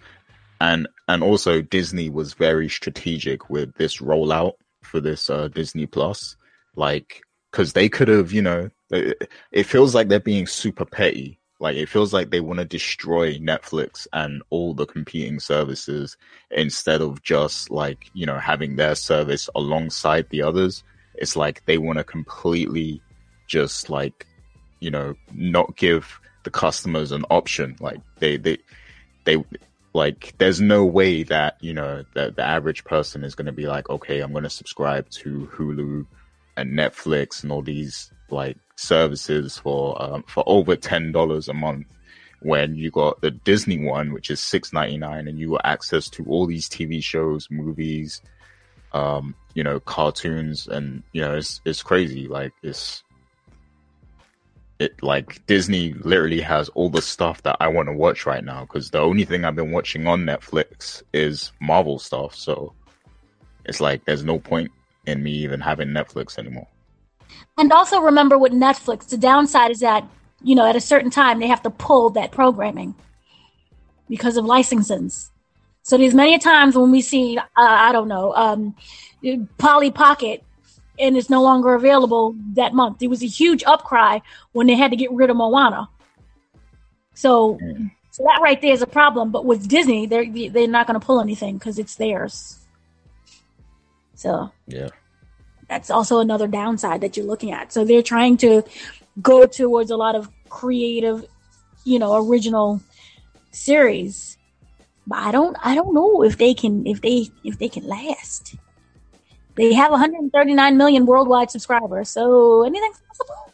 [0.60, 6.36] And and also Disney was very strategic with this rollout for this uh, Disney Plus,
[6.76, 11.40] like because they could have, you know, it, it feels like they're being super petty.
[11.58, 16.18] Like it feels like they want to destroy Netflix and all the competing services
[16.50, 20.84] instead of just like you know having their service alongside the others.
[21.14, 23.00] It's like they want to completely
[23.46, 24.26] just like
[24.80, 27.76] you know not give the customers an option.
[27.80, 28.58] Like they they
[29.24, 29.44] they
[29.96, 33.66] like there's no way that you know that the average person is going to be
[33.66, 36.06] like okay i'm going to subscribe to hulu
[36.56, 41.86] and netflix and all these like services for um, for over ten dollars a month
[42.42, 46.10] when you got the disney one which is six ninety nine and you got access
[46.10, 48.20] to all these tv shows movies
[48.92, 53.02] um you know cartoons and you know it's it's crazy like it's
[54.78, 58.62] it like Disney literally has all the stuff that I want to watch right now
[58.62, 62.34] because the only thing I've been watching on Netflix is Marvel stuff.
[62.34, 62.74] So
[63.64, 64.70] it's like there's no point
[65.06, 66.66] in me even having Netflix anymore.
[67.56, 70.06] And also remember with Netflix, the downside is that
[70.42, 72.94] you know at a certain time they have to pull that programming
[74.08, 75.30] because of licenses.
[75.82, 78.76] So there's many times when we see uh, I don't know um,
[79.56, 80.44] Polly Pocket
[80.98, 83.02] and it's no longer available that month.
[83.02, 85.88] It was a huge upcry when they had to get rid of Moana.
[87.14, 87.90] So, mm.
[88.10, 89.30] so that right there is a problem.
[89.30, 92.58] But with Disney, they're they're not going to pull anything because it's theirs.
[94.14, 94.88] So yeah,
[95.68, 97.72] that's also another downside that you're looking at.
[97.72, 98.62] So they're trying to
[99.20, 101.24] go towards a lot of creative,
[101.84, 102.80] you know, original
[103.50, 104.36] series.
[105.06, 108.56] But I don't I don't know if they can if they if they can last.
[109.56, 113.52] They have 139 million worldwide subscribers, so anything's possible.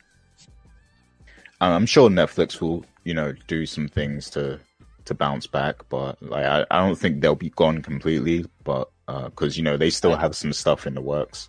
[1.61, 4.59] I'm sure Netflix will, you know, do some things to
[5.05, 8.45] to bounce back, but like I, I don't think they'll be gone completely.
[8.65, 11.49] But because uh, you know they still have some stuff in the works,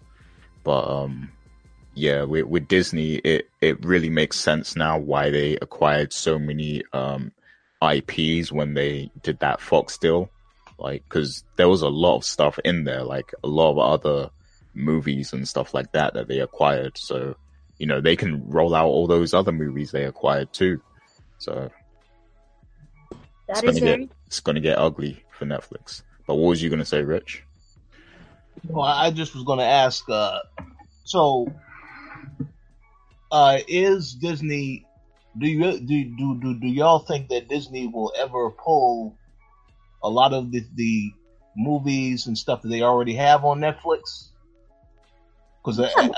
[0.63, 1.31] but um,
[1.95, 6.83] yeah, with, with Disney, it it really makes sense now why they acquired so many
[6.93, 7.31] um
[7.81, 10.29] IPs when they did that Fox deal,
[10.77, 14.29] like because there was a lot of stuff in there, like a lot of other
[14.73, 16.97] movies and stuff like that that they acquired.
[16.97, 17.35] So,
[17.77, 20.81] you know, they can roll out all those other movies they acquired too.
[21.37, 21.69] So
[23.47, 26.03] that it's gonna get it's gonna get ugly for Netflix.
[26.25, 27.43] But what was you gonna say, Rich?
[28.67, 30.09] Well, I just was gonna ask.
[30.09, 30.39] Uh,
[31.03, 31.53] so,
[33.31, 34.85] uh, is Disney?
[35.37, 39.17] Do you do, do do do y'all think that Disney will ever pull
[40.03, 41.11] a lot of the, the
[41.55, 44.29] movies and stuff that they already have on Netflix?
[45.63, 46.09] Because yeah.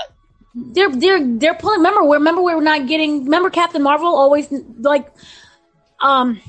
[0.54, 1.78] they're they're they're pulling.
[1.78, 3.24] Remember, remember we are not getting.
[3.24, 5.12] Remember Captain Marvel always like,
[6.00, 6.40] um,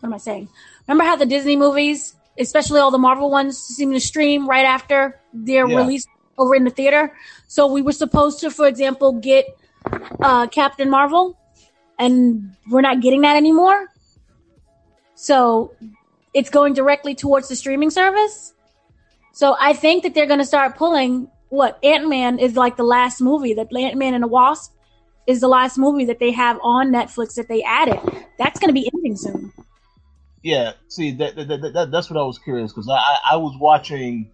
[0.00, 0.48] what am I saying?
[0.86, 5.20] Remember how the Disney movies, especially all the Marvel ones, seem to stream right after
[5.32, 5.76] they're yeah.
[5.76, 7.12] released over in the theater.
[7.48, 9.46] So we were supposed to, for example, get
[10.20, 11.38] uh, Captain Marvel,
[11.98, 13.88] and we're not getting that anymore.
[15.14, 15.74] So
[16.34, 18.52] it's going directly towards the streaming service.
[19.32, 22.84] So I think that they're going to start pulling what Ant Man is like the
[22.84, 24.72] last movie that Ant Man and the Wasp
[25.26, 27.98] is the last movie that they have on Netflix that they added.
[28.38, 29.52] That's going to be ending soon.
[30.42, 33.56] Yeah, see that, that, that, that that's what I was curious because I, I was
[33.58, 34.30] watching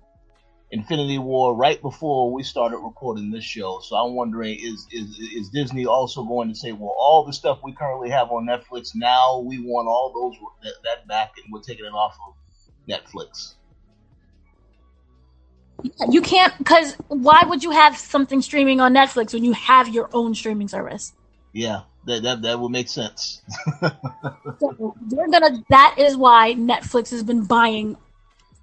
[0.71, 5.49] Infinity War right before we started recording this show, so I'm wondering is is is
[5.49, 9.39] Disney also going to say, well, all the stuff we currently have on Netflix now
[9.39, 12.35] we want all those that, that back and we're taking it off of
[12.87, 13.55] Netflix.
[16.09, 20.09] You can't because why would you have something streaming on Netflix when you have your
[20.13, 21.13] own streaming service?
[21.53, 23.43] Yeah, that that, that would make sense.
[23.81, 25.65] so they're gonna.
[25.71, 27.97] That is why Netflix has been buying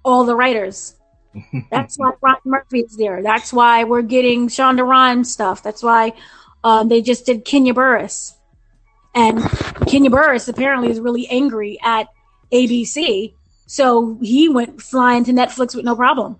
[0.04, 0.96] all the writers.
[1.70, 3.22] That's why Ryan Murphy is there.
[3.22, 5.62] That's why we're getting Shonda Rhimes stuff.
[5.62, 6.12] That's why
[6.64, 8.36] um, they just did Kenya Barris,
[9.14, 9.42] and
[9.86, 12.08] Kenya Barris apparently is really angry at
[12.52, 13.34] ABC,
[13.66, 16.38] so he went flying to Netflix with no problem.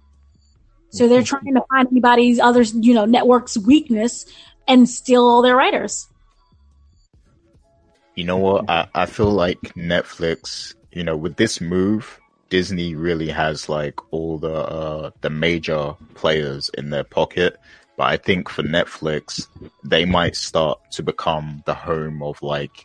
[0.91, 4.27] So they're trying to find anybody's other, you know, network's weakness
[4.67, 6.09] and steal all their writers.
[8.17, 8.69] You know what?
[8.69, 14.37] I, I feel like Netflix, you know, with this move, Disney really has like all
[14.39, 17.59] the uh, the major players in their pocket.
[17.97, 19.47] But I think for Netflix,
[19.85, 22.85] they might start to become the home of like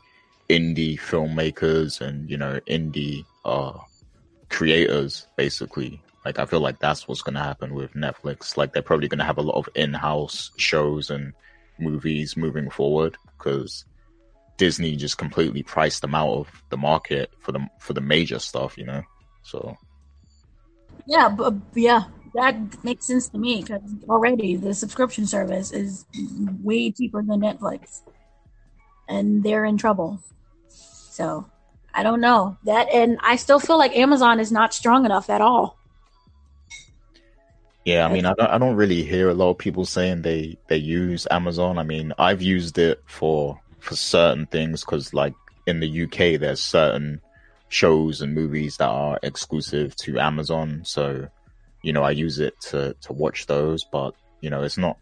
[0.50, 3.74] indie filmmakers and you know indie uh,
[4.50, 6.02] creators, basically.
[6.26, 8.58] Like I feel like that's what's gonna happen with Netflix.
[8.58, 11.34] Like they're probably gonna have a lot of in-house shows and
[11.80, 13.86] movies moving forward because
[14.58, 18.78] Disney just completely priced them out of the market for the for the major stuff,
[18.78, 19.04] you know.
[19.44, 19.78] So
[21.06, 26.06] yeah, but yeah, that makes sense to me because already the subscription service is
[26.64, 28.02] way cheaper than Netflix,
[29.08, 30.20] and they're in trouble.
[30.68, 31.46] So
[31.94, 35.42] I don't know that, and I still feel like Amazon is not strong enough at
[35.42, 35.78] all.
[37.86, 40.58] Yeah, I mean, I don't, I don't really hear a lot of people saying they
[40.68, 41.78] they use Amazon.
[41.78, 45.36] I mean, I've used it for for certain things because, like
[45.68, 47.22] in the UK, there's certain
[47.70, 50.82] shows and movies that are exclusive to Amazon.
[50.84, 51.28] So,
[51.84, 54.98] you know, I use it to to watch those, but you know, it's not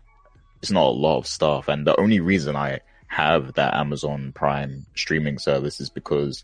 [0.62, 1.70] it's not a lot of stuff.
[1.70, 6.44] And the only reason I have that Amazon Prime streaming service is because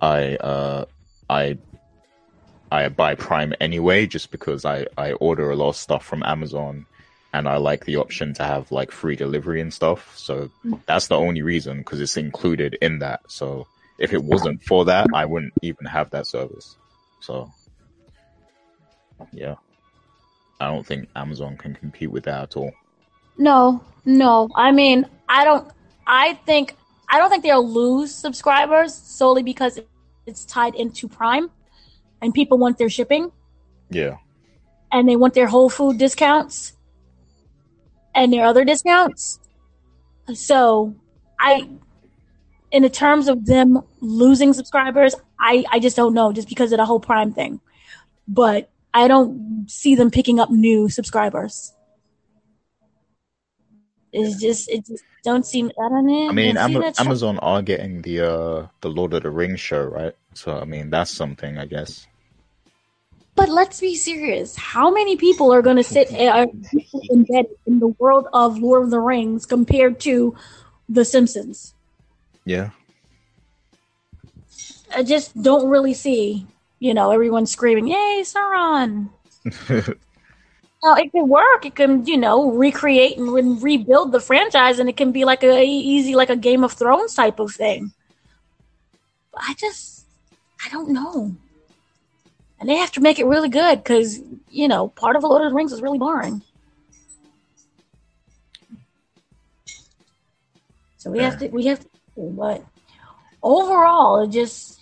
[0.00, 0.84] I uh
[1.28, 1.58] I
[2.70, 6.86] I buy Prime anyway, just because I, I order a lot of stuff from Amazon
[7.32, 10.16] and I like the option to have like free delivery and stuff.
[10.16, 10.80] So mm.
[10.86, 13.20] that's the only reason because it's included in that.
[13.28, 13.66] So
[13.98, 16.76] if it wasn't for that, I wouldn't even have that service.
[17.20, 17.50] So
[19.32, 19.56] yeah,
[20.60, 22.72] I don't think Amazon can compete with that at all.
[23.36, 24.48] No, no.
[24.54, 25.70] I mean, I don't,
[26.06, 26.76] I think,
[27.08, 29.78] I don't think they'll lose subscribers solely because
[30.26, 31.50] it's tied into Prime
[32.22, 33.32] and people want their shipping
[33.90, 34.16] Yeah.
[34.92, 36.74] and they want their whole food discounts
[38.14, 39.38] and their other discounts.
[40.34, 40.94] So
[41.38, 41.68] I
[42.70, 46.78] in the terms of them losing subscribers, I, I just don't know just because of
[46.78, 47.60] the whole prime thing.
[48.28, 51.74] But I don't see them picking up new subscribers.
[54.12, 56.28] It's just it just don't seem I don't know.
[56.28, 60.14] I mean, Am- Amazon are getting the uh the Lord of the Rings show, right?
[60.34, 62.06] So I mean, that's something, I guess.
[63.34, 64.56] But let's be serious.
[64.56, 68.84] How many people are going to sit uh, people embedded in the world of Lord
[68.84, 70.36] of the Rings compared to
[70.88, 71.74] The Simpsons?
[72.44, 72.70] Yeah.
[74.94, 76.46] I just don't really see,
[76.80, 79.08] you know, everyone screaming, "Yay, Sauron!"
[80.82, 81.66] Now it can work.
[81.66, 85.42] It can, you know, recreate and re- rebuild the franchise, and it can be like
[85.42, 87.92] a easy, like a Game of Thrones type of thing.
[89.32, 90.06] But I just,
[90.64, 91.36] I don't know.
[92.60, 94.20] And they have to make it really good because,
[94.50, 96.42] you know, part of the Lord of the Rings is really boring.
[100.98, 102.62] So we have to, we have to, but
[103.42, 104.80] overall, it just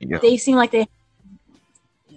[0.00, 0.18] yeah.
[0.18, 0.88] they seem like they,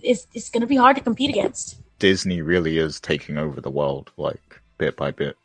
[0.02, 1.80] it's it's going to be hard to compete against.
[2.00, 5.38] Disney really is taking over the world, like bit by bit.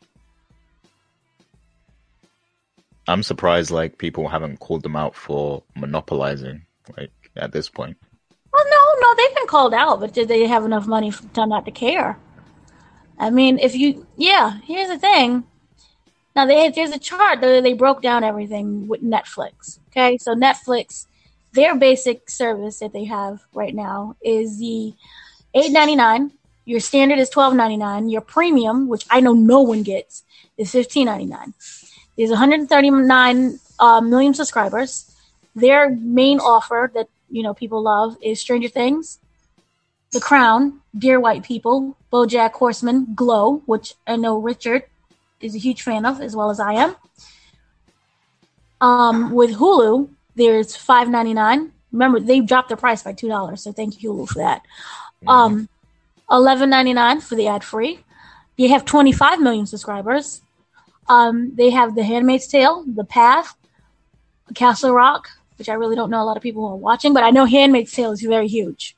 [3.07, 6.65] I'm surprised, like people haven't called them out for monopolizing,
[6.97, 7.97] like at this point.
[9.15, 12.17] They've been called out, but did they have enough money to not to care?
[13.19, 15.43] I mean, if you, yeah, here's the thing.
[16.35, 19.79] Now they there's a chart that they broke down everything with Netflix.
[19.89, 21.07] Okay, so Netflix,
[21.51, 24.93] their basic service that they have right now is the
[25.53, 26.31] eight ninety nine.
[26.63, 28.09] Your standard is twelve ninety nine.
[28.09, 30.23] Your premium, which I know no one gets,
[30.57, 31.53] is fifteen ninety nine.
[32.17, 35.11] There's 139 uh, million subscribers.
[35.55, 39.19] Their main offer that you know people love is Stranger Things,
[40.11, 44.83] The Crown, Dear White People, BoJack Horseman, Glow, which I know Richard
[45.39, 46.95] is a huge fan of, as well as I am.
[48.79, 51.71] Um, with Hulu, there's five ninety nine.
[51.91, 54.61] Remember, they dropped the price by two dollars, so thank you Hulu for that.
[55.27, 55.69] Um,
[56.29, 57.99] eleven ninety nine for the ad free.
[58.57, 60.41] They have twenty five million subscribers.
[61.09, 63.55] Um, they have The Handmaid's Tale, The Path,
[64.55, 65.29] Castle Rock,
[65.61, 67.45] which I really don't know a lot of people who are watching, but I know
[67.45, 68.97] Handmaid's Tale is very huge.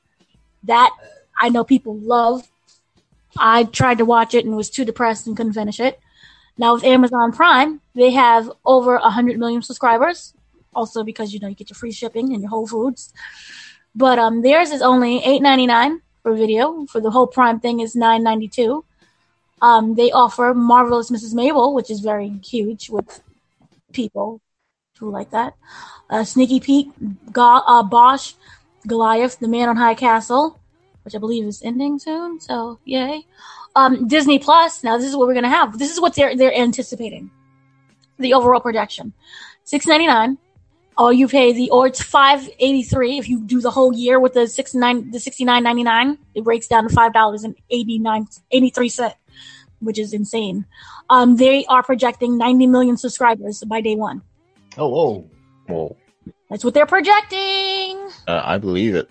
[0.62, 0.90] That
[1.38, 2.48] I know people love.
[3.36, 6.00] I tried to watch it and was too depressed and couldn't finish it.
[6.56, 10.32] Now with Amazon Prime, they have over 100 million subscribers,
[10.74, 13.12] also because you know you get your free shipping and your Whole Foods.
[13.94, 16.86] But um, theirs is only 8.99 for video.
[16.86, 18.84] For the whole Prime thing is 9.92.
[19.60, 21.34] Um, they offer Marvelous Mrs.
[21.34, 23.22] Maisel, which is very huge with
[23.92, 24.40] people
[24.98, 25.54] who like that.
[26.08, 26.92] Uh, Sneaky Pete,
[27.32, 28.34] Go- uh, Bosch,
[28.86, 30.58] Goliath, The Man on High Castle,
[31.02, 32.40] which I believe is ending soon.
[32.40, 33.26] So yay.
[33.74, 34.84] Um, Disney Plus.
[34.84, 35.78] Now this is what we're gonna have.
[35.78, 37.30] This is what they're they're anticipating.
[38.18, 39.12] The overall projection:
[39.64, 40.38] six ninety nine.
[40.96, 44.20] or you pay the or it's five eighty three if you do the whole year
[44.20, 46.18] with the sixty nine the sixty nine ninety nine.
[46.34, 49.14] It breaks down to five dollars and eighty nine eighty three cent,
[49.80, 50.66] which is insane.
[51.10, 54.22] Um, they are projecting ninety million subscribers by day one.
[54.76, 55.28] Oh, whoa.
[55.68, 55.96] Well,
[56.50, 57.98] That's what they're projecting.
[58.26, 59.08] uh, I believe it.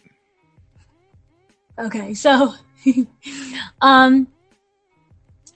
[1.79, 2.53] Okay, so
[3.81, 4.27] um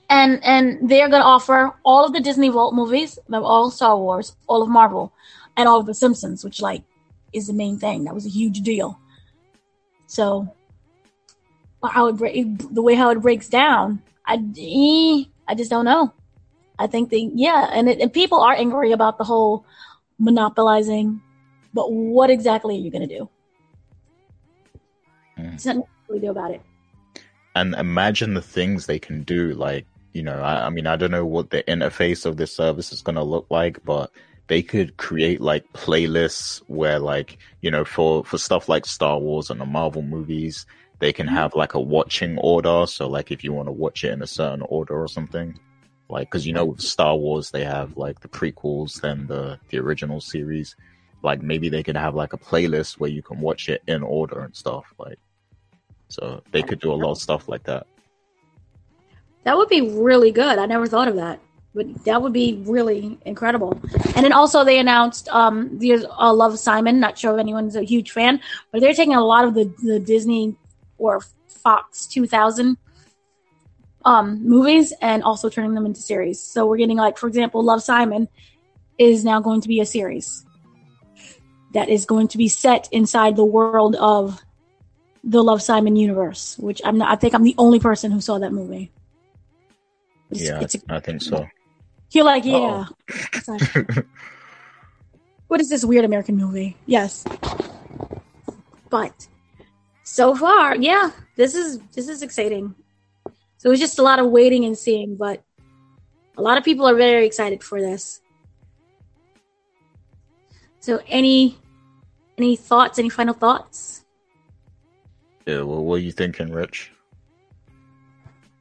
[0.09, 4.63] and and they're gonna offer all of the Disney Vault movies, all Star Wars, all
[4.63, 5.13] of Marvel,
[5.55, 6.83] and all of the Simpsons, which like
[7.33, 8.05] is the main thing.
[8.05, 8.99] That was a huge deal.
[10.07, 10.47] So
[11.83, 16.13] how it break, the way how it breaks down, I eh, I just don't know.
[16.79, 19.65] I think they yeah, and, it, and people are angry about the whole
[20.19, 21.21] monopolizing,
[21.73, 23.29] but what exactly are you gonna do?
[25.37, 25.49] Mm.
[25.51, 26.61] There's nothing we do about it.
[27.55, 31.11] and imagine the things they can do like you know I, I mean i don't
[31.11, 34.11] know what the interface of this service is going to look like but
[34.47, 39.49] they could create like playlists where like you know for for stuff like star wars
[39.49, 40.65] and the marvel movies
[40.99, 44.13] they can have like a watching order so like if you want to watch it
[44.13, 45.59] in a certain order or something
[46.09, 49.77] like because you know with star wars they have like the prequels then the the
[49.77, 50.75] original series
[51.23, 54.41] like maybe they could have like a playlist where you can watch it in order
[54.41, 55.19] and stuff like
[56.09, 57.85] so they could do a lot of stuff like that
[59.47, 60.59] That would be really good.
[60.59, 61.39] I never thought of that,
[61.73, 63.79] but that would be really incredible.
[64.13, 66.99] And then also they announced um the uh, Love Simon.
[66.99, 68.41] Not sure if anyone's a huge fan,
[68.71, 70.57] but they're taking a lot of the the Disney
[70.97, 72.77] or Fox 2000
[74.07, 76.41] um movies and also turning them into series.
[76.41, 78.27] So we're getting like, for example, Love Simon
[78.97, 80.45] is now going to be a series
[81.73, 84.41] that is going to be set inside the world of
[85.23, 87.11] the Love Simon universe, which I'm not.
[87.11, 88.91] I think I'm the only person who saw that movie.
[90.31, 91.45] It's- yeah it's a- i think so
[92.11, 92.85] you're like, yeah.
[95.49, 96.77] What is this weird American movie?
[96.85, 97.25] Yes,
[98.89, 99.27] but
[100.03, 102.75] so far, yeah, this is this is exciting.
[103.67, 105.43] So it's just a lot of waiting and seeing, but
[106.37, 108.21] a lot of people are very excited for this.
[110.79, 111.57] So any
[112.37, 112.97] any thoughts?
[112.97, 114.05] Any final thoughts?
[115.45, 116.93] yeah well, what are you thinking rich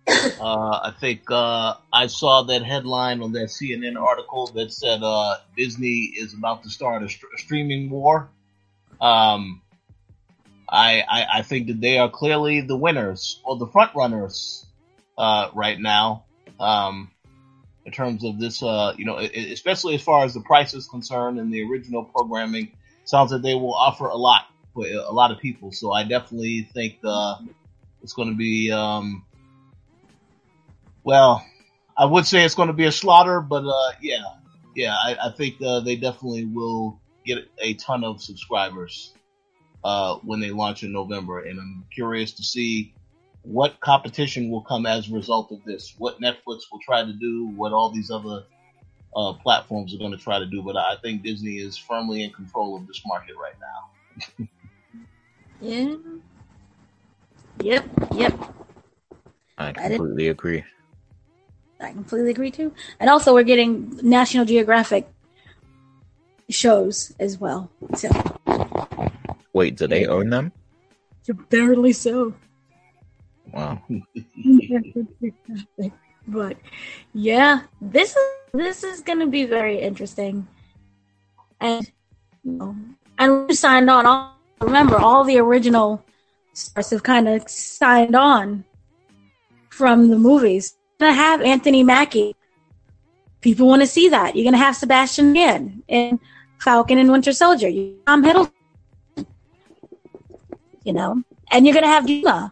[0.40, 5.36] Uh, I think uh, I saw that headline on that CNN article that said uh,
[5.56, 8.28] Disney is about to start a, str- a streaming war.
[9.00, 9.62] Um,
[10.68, 14.65] I, I I think that they are clearly the winners or the front runners
[15.18, 16.24] uh, right now
[16.60, 17.10] um,
[17.84, 18.62] in terms of this.
[18.62, 22.72] Uh, you know, especially as far as the price is concerned and the original programming,
[23.04, 25.72] sounds like they will offer a lot for a lot of people.
[25.72, 27.36] So I definitely think uh,
[28.02, 28.70] it's going to be.
[28.70, 29.24] Um,
[31.02, 31.46] well,
[31.96, 34.24] I would say it's going to be a slaughter, but uh, yeah,
[34.74, 39.14] yeah, I, I think uh, they definitely will get a ton of subscribers
[39.82, 42.94] uh, when they launch in November, and I'm curious to see
[43.46, 45.94] what competition will come as a result of this.
[45.98, 48.44] What Netflix will try to do, what all these other
[49.14, 52.32] uh, platforms are going to try to do, but I think Disney is firmly in
[52.32, 54.48] control of this market right now.
[55.58, 55.96] Yeah.
[57.60, 57.84] Yep.
[58.12, 58.38] Yep.
[59.56, 60.62] i I completely agree
[61.80, 62.74] I completely agree too.
[63.00, 65.08] And also, we're getting National Geographic
[66.50, 67.70] shows as well.
[67.94, 68.10] So
[69.54, 70.52] wait do they own them
[71.28, 72.34] apparently so.
[73.52, 73.80] Wow
[76.28, 76.56] but
[77.14, 80.46] yeah, this is this is to be very interesting.
[81.60, 81.90] And
[82.44, 82.76] you know,
[83.18, 84.06] and we signed on.
[84.06, 86.04] All, remember, all the original
[86.52, 88.64] stars have kind of signed on
[89.70, 90.76] from the movies.
[90.98, 92.34] You're gonna have Anthony Mackie,
[93.40, 94.34] people want to see that.
[94.34, 96.18] You're to have Sebastian Stan in
[96.58, 97.68] Falcon and Winter Soldier.
[97.68, 99.26] You Tom Hiddleston,
[100.84, 101.22] you know,
[101.52, 102.50] and you're to have Dima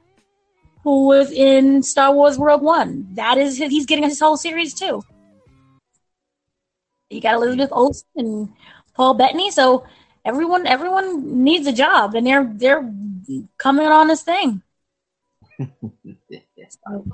[0.84, 3.08] who was in Star Wars Rogue One.
[3.14, 5.02] That is, he's getting his whole series too.
[7.10, 8.48] You got Elizabeth Olsen and
[8.94, 9.84] Paul Bettany, so
[10.24, 12.92] everyone, everyone needs a job, and they're they're
[13.58, 14.62] coming on this thing.
[16.86, 17.06] So,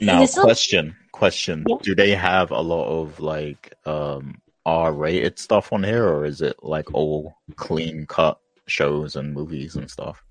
[0.00, 1.76] now Is it question question Yeah.
[1.82, 6.56] do they have a lot of like um r-rated stuff on here or is it
[6.62, 10.22] like all clean cut shows and movies and stuff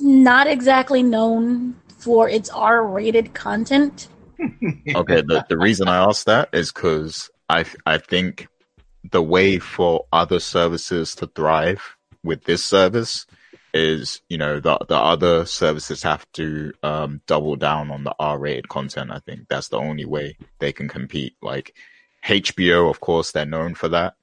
[0.00, 4.08] not exactly known for its R-rated content.
[4.94, 8.48] okay the, the reason i asked that is because i i think
[9.12, 13.26] the way for other services to thrive with this service
[13.74, 18.68] is you know the the other services have to um double down on the r-rated
[18.68, 19.48] content i think.
[19.48, 21.36] That's the only way they can compete.
[21.42, 21.74] Like
[22.24, 24.14] hbo of course they're known for that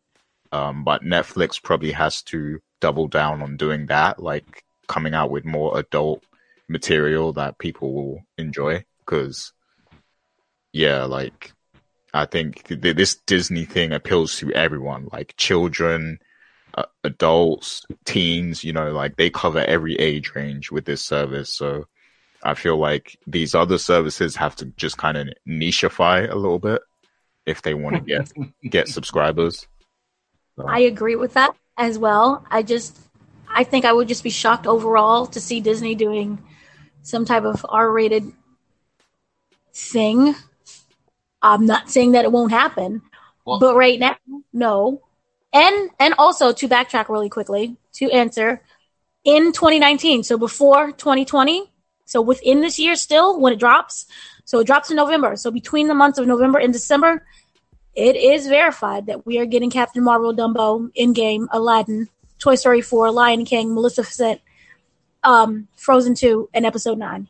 [0.51, 5.45] Um, but Netflix probably has to double down on doing that, like coming out with
[5.45, 6.23] more adult
[6.67, 8.83] material that people will enjoy.
[8.99, 9.53] Because,
[10.73, 11.53] yeah, like
[12.13, 16.19] I think th- this Disney thing appeals to everyone, like children,
[16.73, 18.63] uh, adults, teens.
[18.63, 21.53] You know, like they cover every age range with this service.
[21.53, 21.85] So
[22.43, 26.81] I feel like these other services have to just kind of nicheify a little bit
[27.45, 28.31] if they want to get
[28.69, 29.67] get subscribers.
[30.55, 30.67] So.
[30.67, 32.45] I agree with that as well.
[32.49, 32.97] I just
[33.57, 36.37] I think I would just be shocked overall to see Disney doing
[37.01, 38.31] some type of R-rated
[39.73, 40.35] thing.
[41.41, 43.01] I'm not saying that it won't happen,
[43.45, 44.15] well, but right now,
[44.53, 45.01] no.
[45.51, 48.61] And and also to backtrack really quickly to answer
[49.23, 51.71] in 2019, so before 2020,
[52.05, 54.05] so within this year still when it drops,
[54.45, 55.35] so it drops in November.
[55.35, 57.25] So between the months of November and December,
[57.95, 62.07] it is verified that we are getting Captain Marvel, Dumbo, Endgame, Aladdin,
[62.39, 64.41] Toy Story 4, Lion King, Maleficent,
[65.23, 67.27] um, Frozen 2, and Episode 9.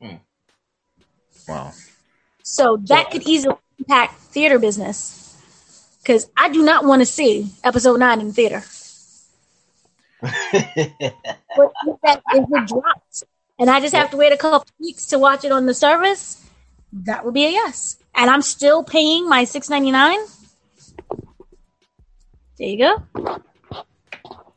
[0.00, 0.14] Hmm.
[1.48, 1.72] Wow.
[2.42, 5.20] So that so, could easily impact theater business.
[6.02, 8.62] Because I do not want to see Episode 9 in theater.
[10.20, 13.24] but if, that, if it drops
[13.58, 16.44] and I just have to wait a couple weeks to watch it on the service,
[16.92, 17.96] that would be a yes.
[18.14, 20.18] And I'm still paying my six ninety nine.
[22.58, 23.40] There you go.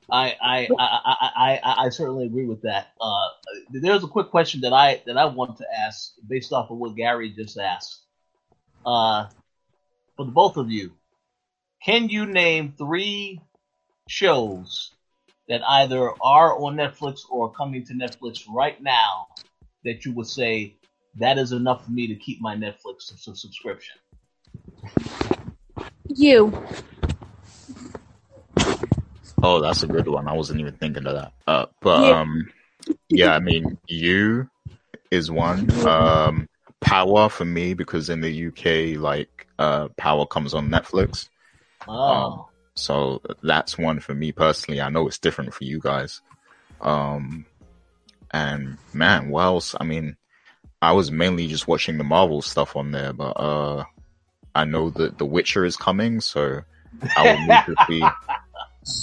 [0.10, 2.94] I I, I I, I, I certainly agree with that.
[3.02, 3.28] Uh,
[3.72, 6.96] there's a quick question that I that I want to ask based off of what
[6.96, 8.02] Gary just asked.
[8.86, 9.28] Uh,
[10.16, 10.92] for the both of you,
[11.84, 13.42] can you name three
[14.08, 14.92] shows
[15.50, 19.28] that either are on Netflix or coming to Netflix right now
[19.84, 20.76] that you would say
[21.16, 23.96] that is enough for me to keep my Netflix subscription?
[26.08, 26.54] You.
[29.42, 30.28] Oh, that's a good one.
[30.28, 31.34] I wasn't even thinking of that.
[31.46, 32.20] Uh, but yeah.
[32.20, 32.50] um,
[33.10, 34.50] yeah, I mean, you
[35.12, 35.70] is one.
[35.86, 41.30] Um, Power for me because in the UK, like, uh, Power comes on Netflix.
[41.88, 41.94] Oh.
[41.94, 44.80] Um, so that's one for me personally.
[44.80, 46.22] I know it's different for you guys.
[46.80, 47.46] Um,
[48.32, 49.76] and man, what else?
[49.80, 50.16] I mean,
[50.82, 53.84] I was mainly just watching the Marvel stuff on there, but uh,
[54.54, 56.62] I know that The Witcher is coming, so
[57.16, 58.04] I will need to see.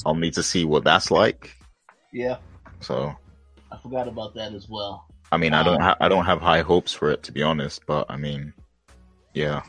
[0.07, 1.57] I'll need to see what that's like.
[2.13, 2.37] Yeah.
[2.81, 3.15] So.
[3.71, 5.07] I forgot about that as well.
[5.33, 7.43] I mean, um, I don't, ha- I don't have high hopes for it to be
[7.43, 8.53] honest, but I mean,
[9.33, 9.63] yeah.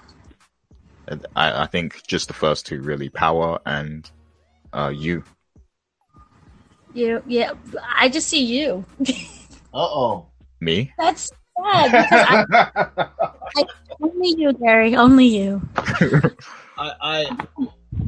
[1.36, 4.10] I, I think just the first two really, Power and
[4.74, 5.24] uh, you.
[6.94, 7.54] You, yeah.
[7.96, 8.86] I just see you.
[9.74, 10.28] uh oh.
[10.60, 10.94] Me?
[10.98, 12.46] That's sad I,
[13.58, 13.64] I,
[14.02, 14.96] only you, Gary.
[14.96, 15.62] Only you.
[16.78, 17.48] I, I,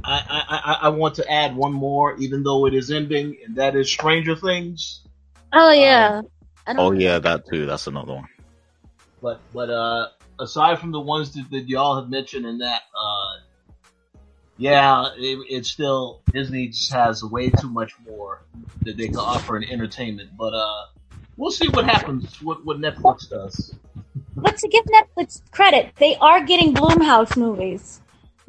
[0.04, 3.76] I, I, I want to add one more, even though it is ending, and that
[3.76, 5.02] is Stranger Things.
[5.54, 6.22] Oh yeah.
[6.66, 7.66] Um, oh yeah, that too.
[7.66, 8.28] That's another one.
[9.22, 10.08] But but uh,
[10.40, 13.40] aside from the ones that, that y'all have mentioned, in that uh,
[14.58, 18.42] yeah, it, it's still Disney just has way too much more
[18.84, 20.32] that they can offer in entertainment.
[20.38, 20.86] But uh,
[21.38, 22.42] we'll see what happens.
[22.42, 23.76] What what Netflix does.
[24.36, 28.02] But to give Netflix credit, they are getting Blumhouse movies.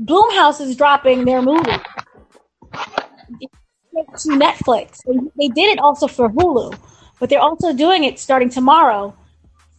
[0.03, 1.70] Blumhouse is dropping their movie
[4.16, 5.01] to Netflix.
[5.07, 6.78] They, they did it also for Hulu,
[7.18, 9.16] but they're also doing it starting tomorrow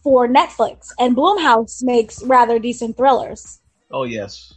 [0.02, 0.88] for Netflix.
[0.98, 3.60] And Blumhouse makes rather decent thrillers.
[3.90, 4.54] Oh yes,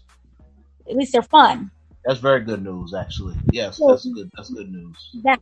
[0.89, 1.71] at least they're fun.
[2.05, 3.35] That's very good news, actually.
[3.51, 4.29] Yes, that's good.
[4.35, 4.97] That's good news.
[5.23, 5.39] That,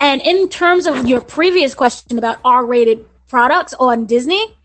[0.00, 4.56] and in terms of your previous question about R-rated products on Disney,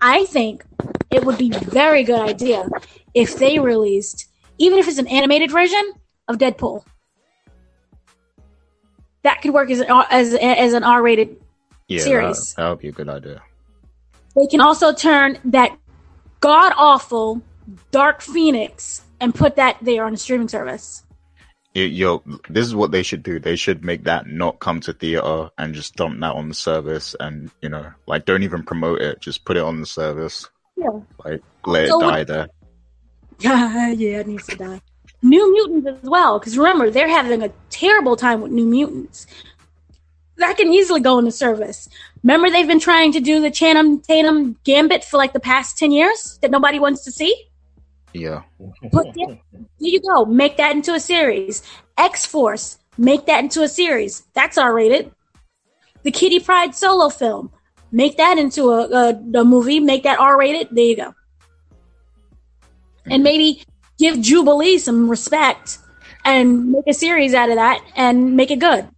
[0.00, 0.64] I think
[1.12, 2.66] it would be very good idea
[3.14, 5.92] if they released, even if it's an animated version
[6.28, 6.84] of Deadpool.
[9.22, 11.36] That could work as an, as as an R-rated
[11.86, 12.54] yeah, series.
[12.54, 13.42] That, that would be a good idea.
[14.34, 15.78] They can also turn that
[16.40, 17.42] god awful
[17.90, 21.04] Dark Phoenix and put that there on a streaming service.
[21.74, 23.38] Yo, this is what they should do.
[23.38, 27.14] They should make that not come to theater and just dump that on the service,
[27.18, 29.20] and you know, like don't even promote it.
[29.20, 30.50] Just put it on the service.
[30.82, 32.48] Yeah, like let so it die there.
[33.38, 34.80] Yeah, yeah, it needs to die.
[35.22, 39.26] New Mutants as well, because remember they're having a terrible time with New Mutants.
[40.36, 41.88] That can easily go into service.
[42.22, 45.90] Remember they've been trying to do the Channing Tatum Gambit for like the past ten
[45.90, 47.48] years that nobody wants to see.
[48.12, 48.42] Yeah.
[48.92, 49.38] Put there
[49.78, 50.24] you go.
[50.24, 51.62] Make that into a series.
[51.98, 52.78] X Force.
[52.98, 54.22] Make that into a series.
[54.34, 55.12] That's R rated.
[56.02, 57.52] The Kitty Pryde solo film.
[57.92, 59.78] Make that into a, a, a movie.
[59.78, 60.68] Make that R rated.
[60.70, 61.14] There you go.
[63.06, 63.62] And maybe
[63.98, 65.78] give Jubilee some respect
[66.24, 68.88] and make a series out of that and make it good.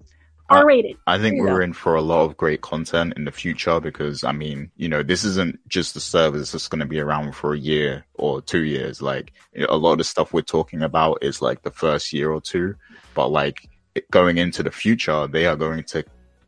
[0.51, 0.97] R rated.
[1.07, 1.65] I think we're go.
[1.65, 5.03] in for a lot of great content in the future because I mean, you know,
[5.03, 8.63] this isn't just a service that's going to be around for a year or two
[8.63, 9.01] years.
[9.01, 12.43] Like a lot of the stuff we're talking about is like the first year or
[12.43, 12.75] two,
[13.15, 13.69] but like
[14.11, 16.05] going into the future, they are going to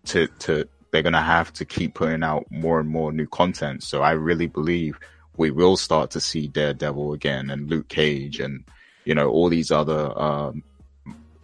[0.07, 3.83] to to they're going to have to keep putting out more and more new content.
[3.83, 4.99] So I really believe
[5.37, 8.65] we will start to see Daredevil again and Luke Cage and
[9.05, 10.63] you know all these other um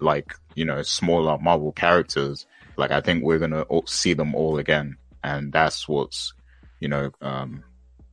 [0.00, 2.46] like you know smaller Marvel characters.
[2.76, 6.32] Like I think we're gonna see them all again, and that's what's
[6.80, 7.62] you know um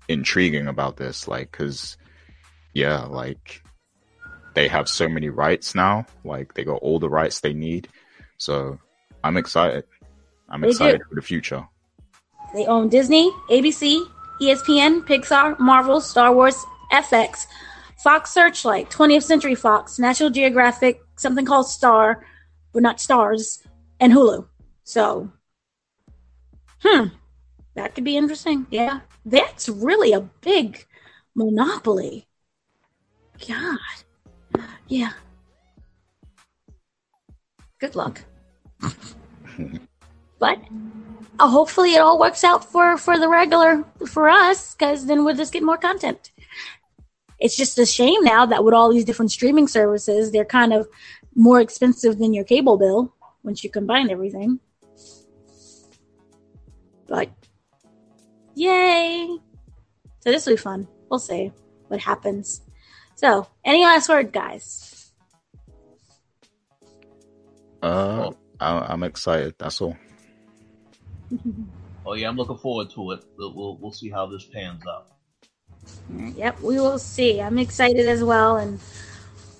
[0.07, 1.27] intriguing about this.
[1.27, 1.97] Like, cause
[2.73, 3.63] yeah, like
[4.53, 6.05] they have so many rights now.
[6.23, 7.87] Like they got all the rights they need.
[8.37, 8.79] So
[9.23, 9.85] I'm excited.
[10.49, 10.71] I'm They do.
[10.71, 11.67] excited for the future.
[12.53, 14.03] They own Disney, ABC,
[14.41, 17.45] ESPN, Pixar, Marvel, Star Wars, FX,
[18.03, 22.25] Fox Searchlight, 20th Century Fox, National Geographic, something called Star,
[22.73, 23.61] but not Stars,
[23.99, 24.47] and Hulu.
[24.83, 25.31] So,
[26.81, 27.07] hmm,
[27.75, 28.65] that could be interesting.
[28.71, 30.85] Yeah, that's really a big
[31.35, 32.27] monopoly.
[33.47, 33.77] God.
[34.87, 35.11] Yeah.
[37.79, 38.21] Good luck.
[40.39, 40.59] but
[41.39, 45.35] uh, hopefully it all works out for for the regular for us because then we'll
[45.35, 46.31] just get more content.
[47.39, 50.87] It's just a shame now that with all these different streaming services they're kind of
[51.35, 53.13] more expensive than your cable bill
[53.43, 54.59] once you combine everything.
[57.07, 57.29] But
[58.55, 59.37] yay!
[60.19, 60.87] So this will be fun.
[61.09, 61.51] We'll see
[61.87, 62.61] what happens.
[63.15, 65.11] So any last word guys?
[67.81, 69.55] Uh, I, I'm excited.
[69.57, 69.95] That's all.
[72.05, 73.23] Oh yeah, I'm looking forward to it.
[73.37, 75.07] We'll we'll, we'll see how this pans out.
[76.35, 77.41] Yep, we will see.
[77.41, 78.79] I'm excited as well, and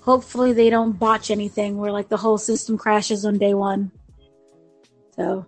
[0.02, 3.92] hopefully they don't botch anything where like the whole system crashes on day one.
[5.14, 5.46] So,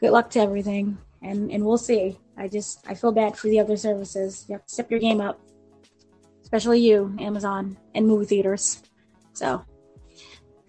[0.00, 2.18] good luck to everything, and and we'll see.
[2.36, 4.46] I just I feel bad for the other services.
[4.48, 5.40] You have to step your game up,
[6.42, 8.82] especially you, Amazon and movie theaters.
[9.32, 9.64] So.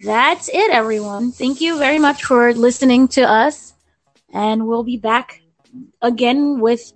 [0.04, 1.30] That's it, everyone.
[1.30, 3.71] Thank you very much for listening to us.
[4.32, 5.42] And we'll be back
[6.00, 6.92] again with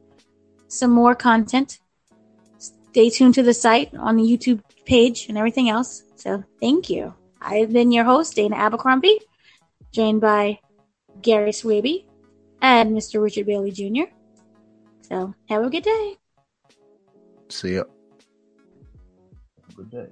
[0.68, 1.78] some more content
[2.97, 6.03] stay tuned to the site on the YouTube page and everything else.
[6.16, 7.12] So thank you.
[7.43, 9.20] I've been your host, Dana Abercrombie,
[9.93, 10.61] joined by
[11.20, 12.07] Gary Swaby
[12.62, 13.22] and Mr.
[13.22, 14.09] Richard Bailey Jr.
[15.03, 16.16] So have a good day.
[17.51, 17.84] See ya.
[19.76, 20.07] Good day.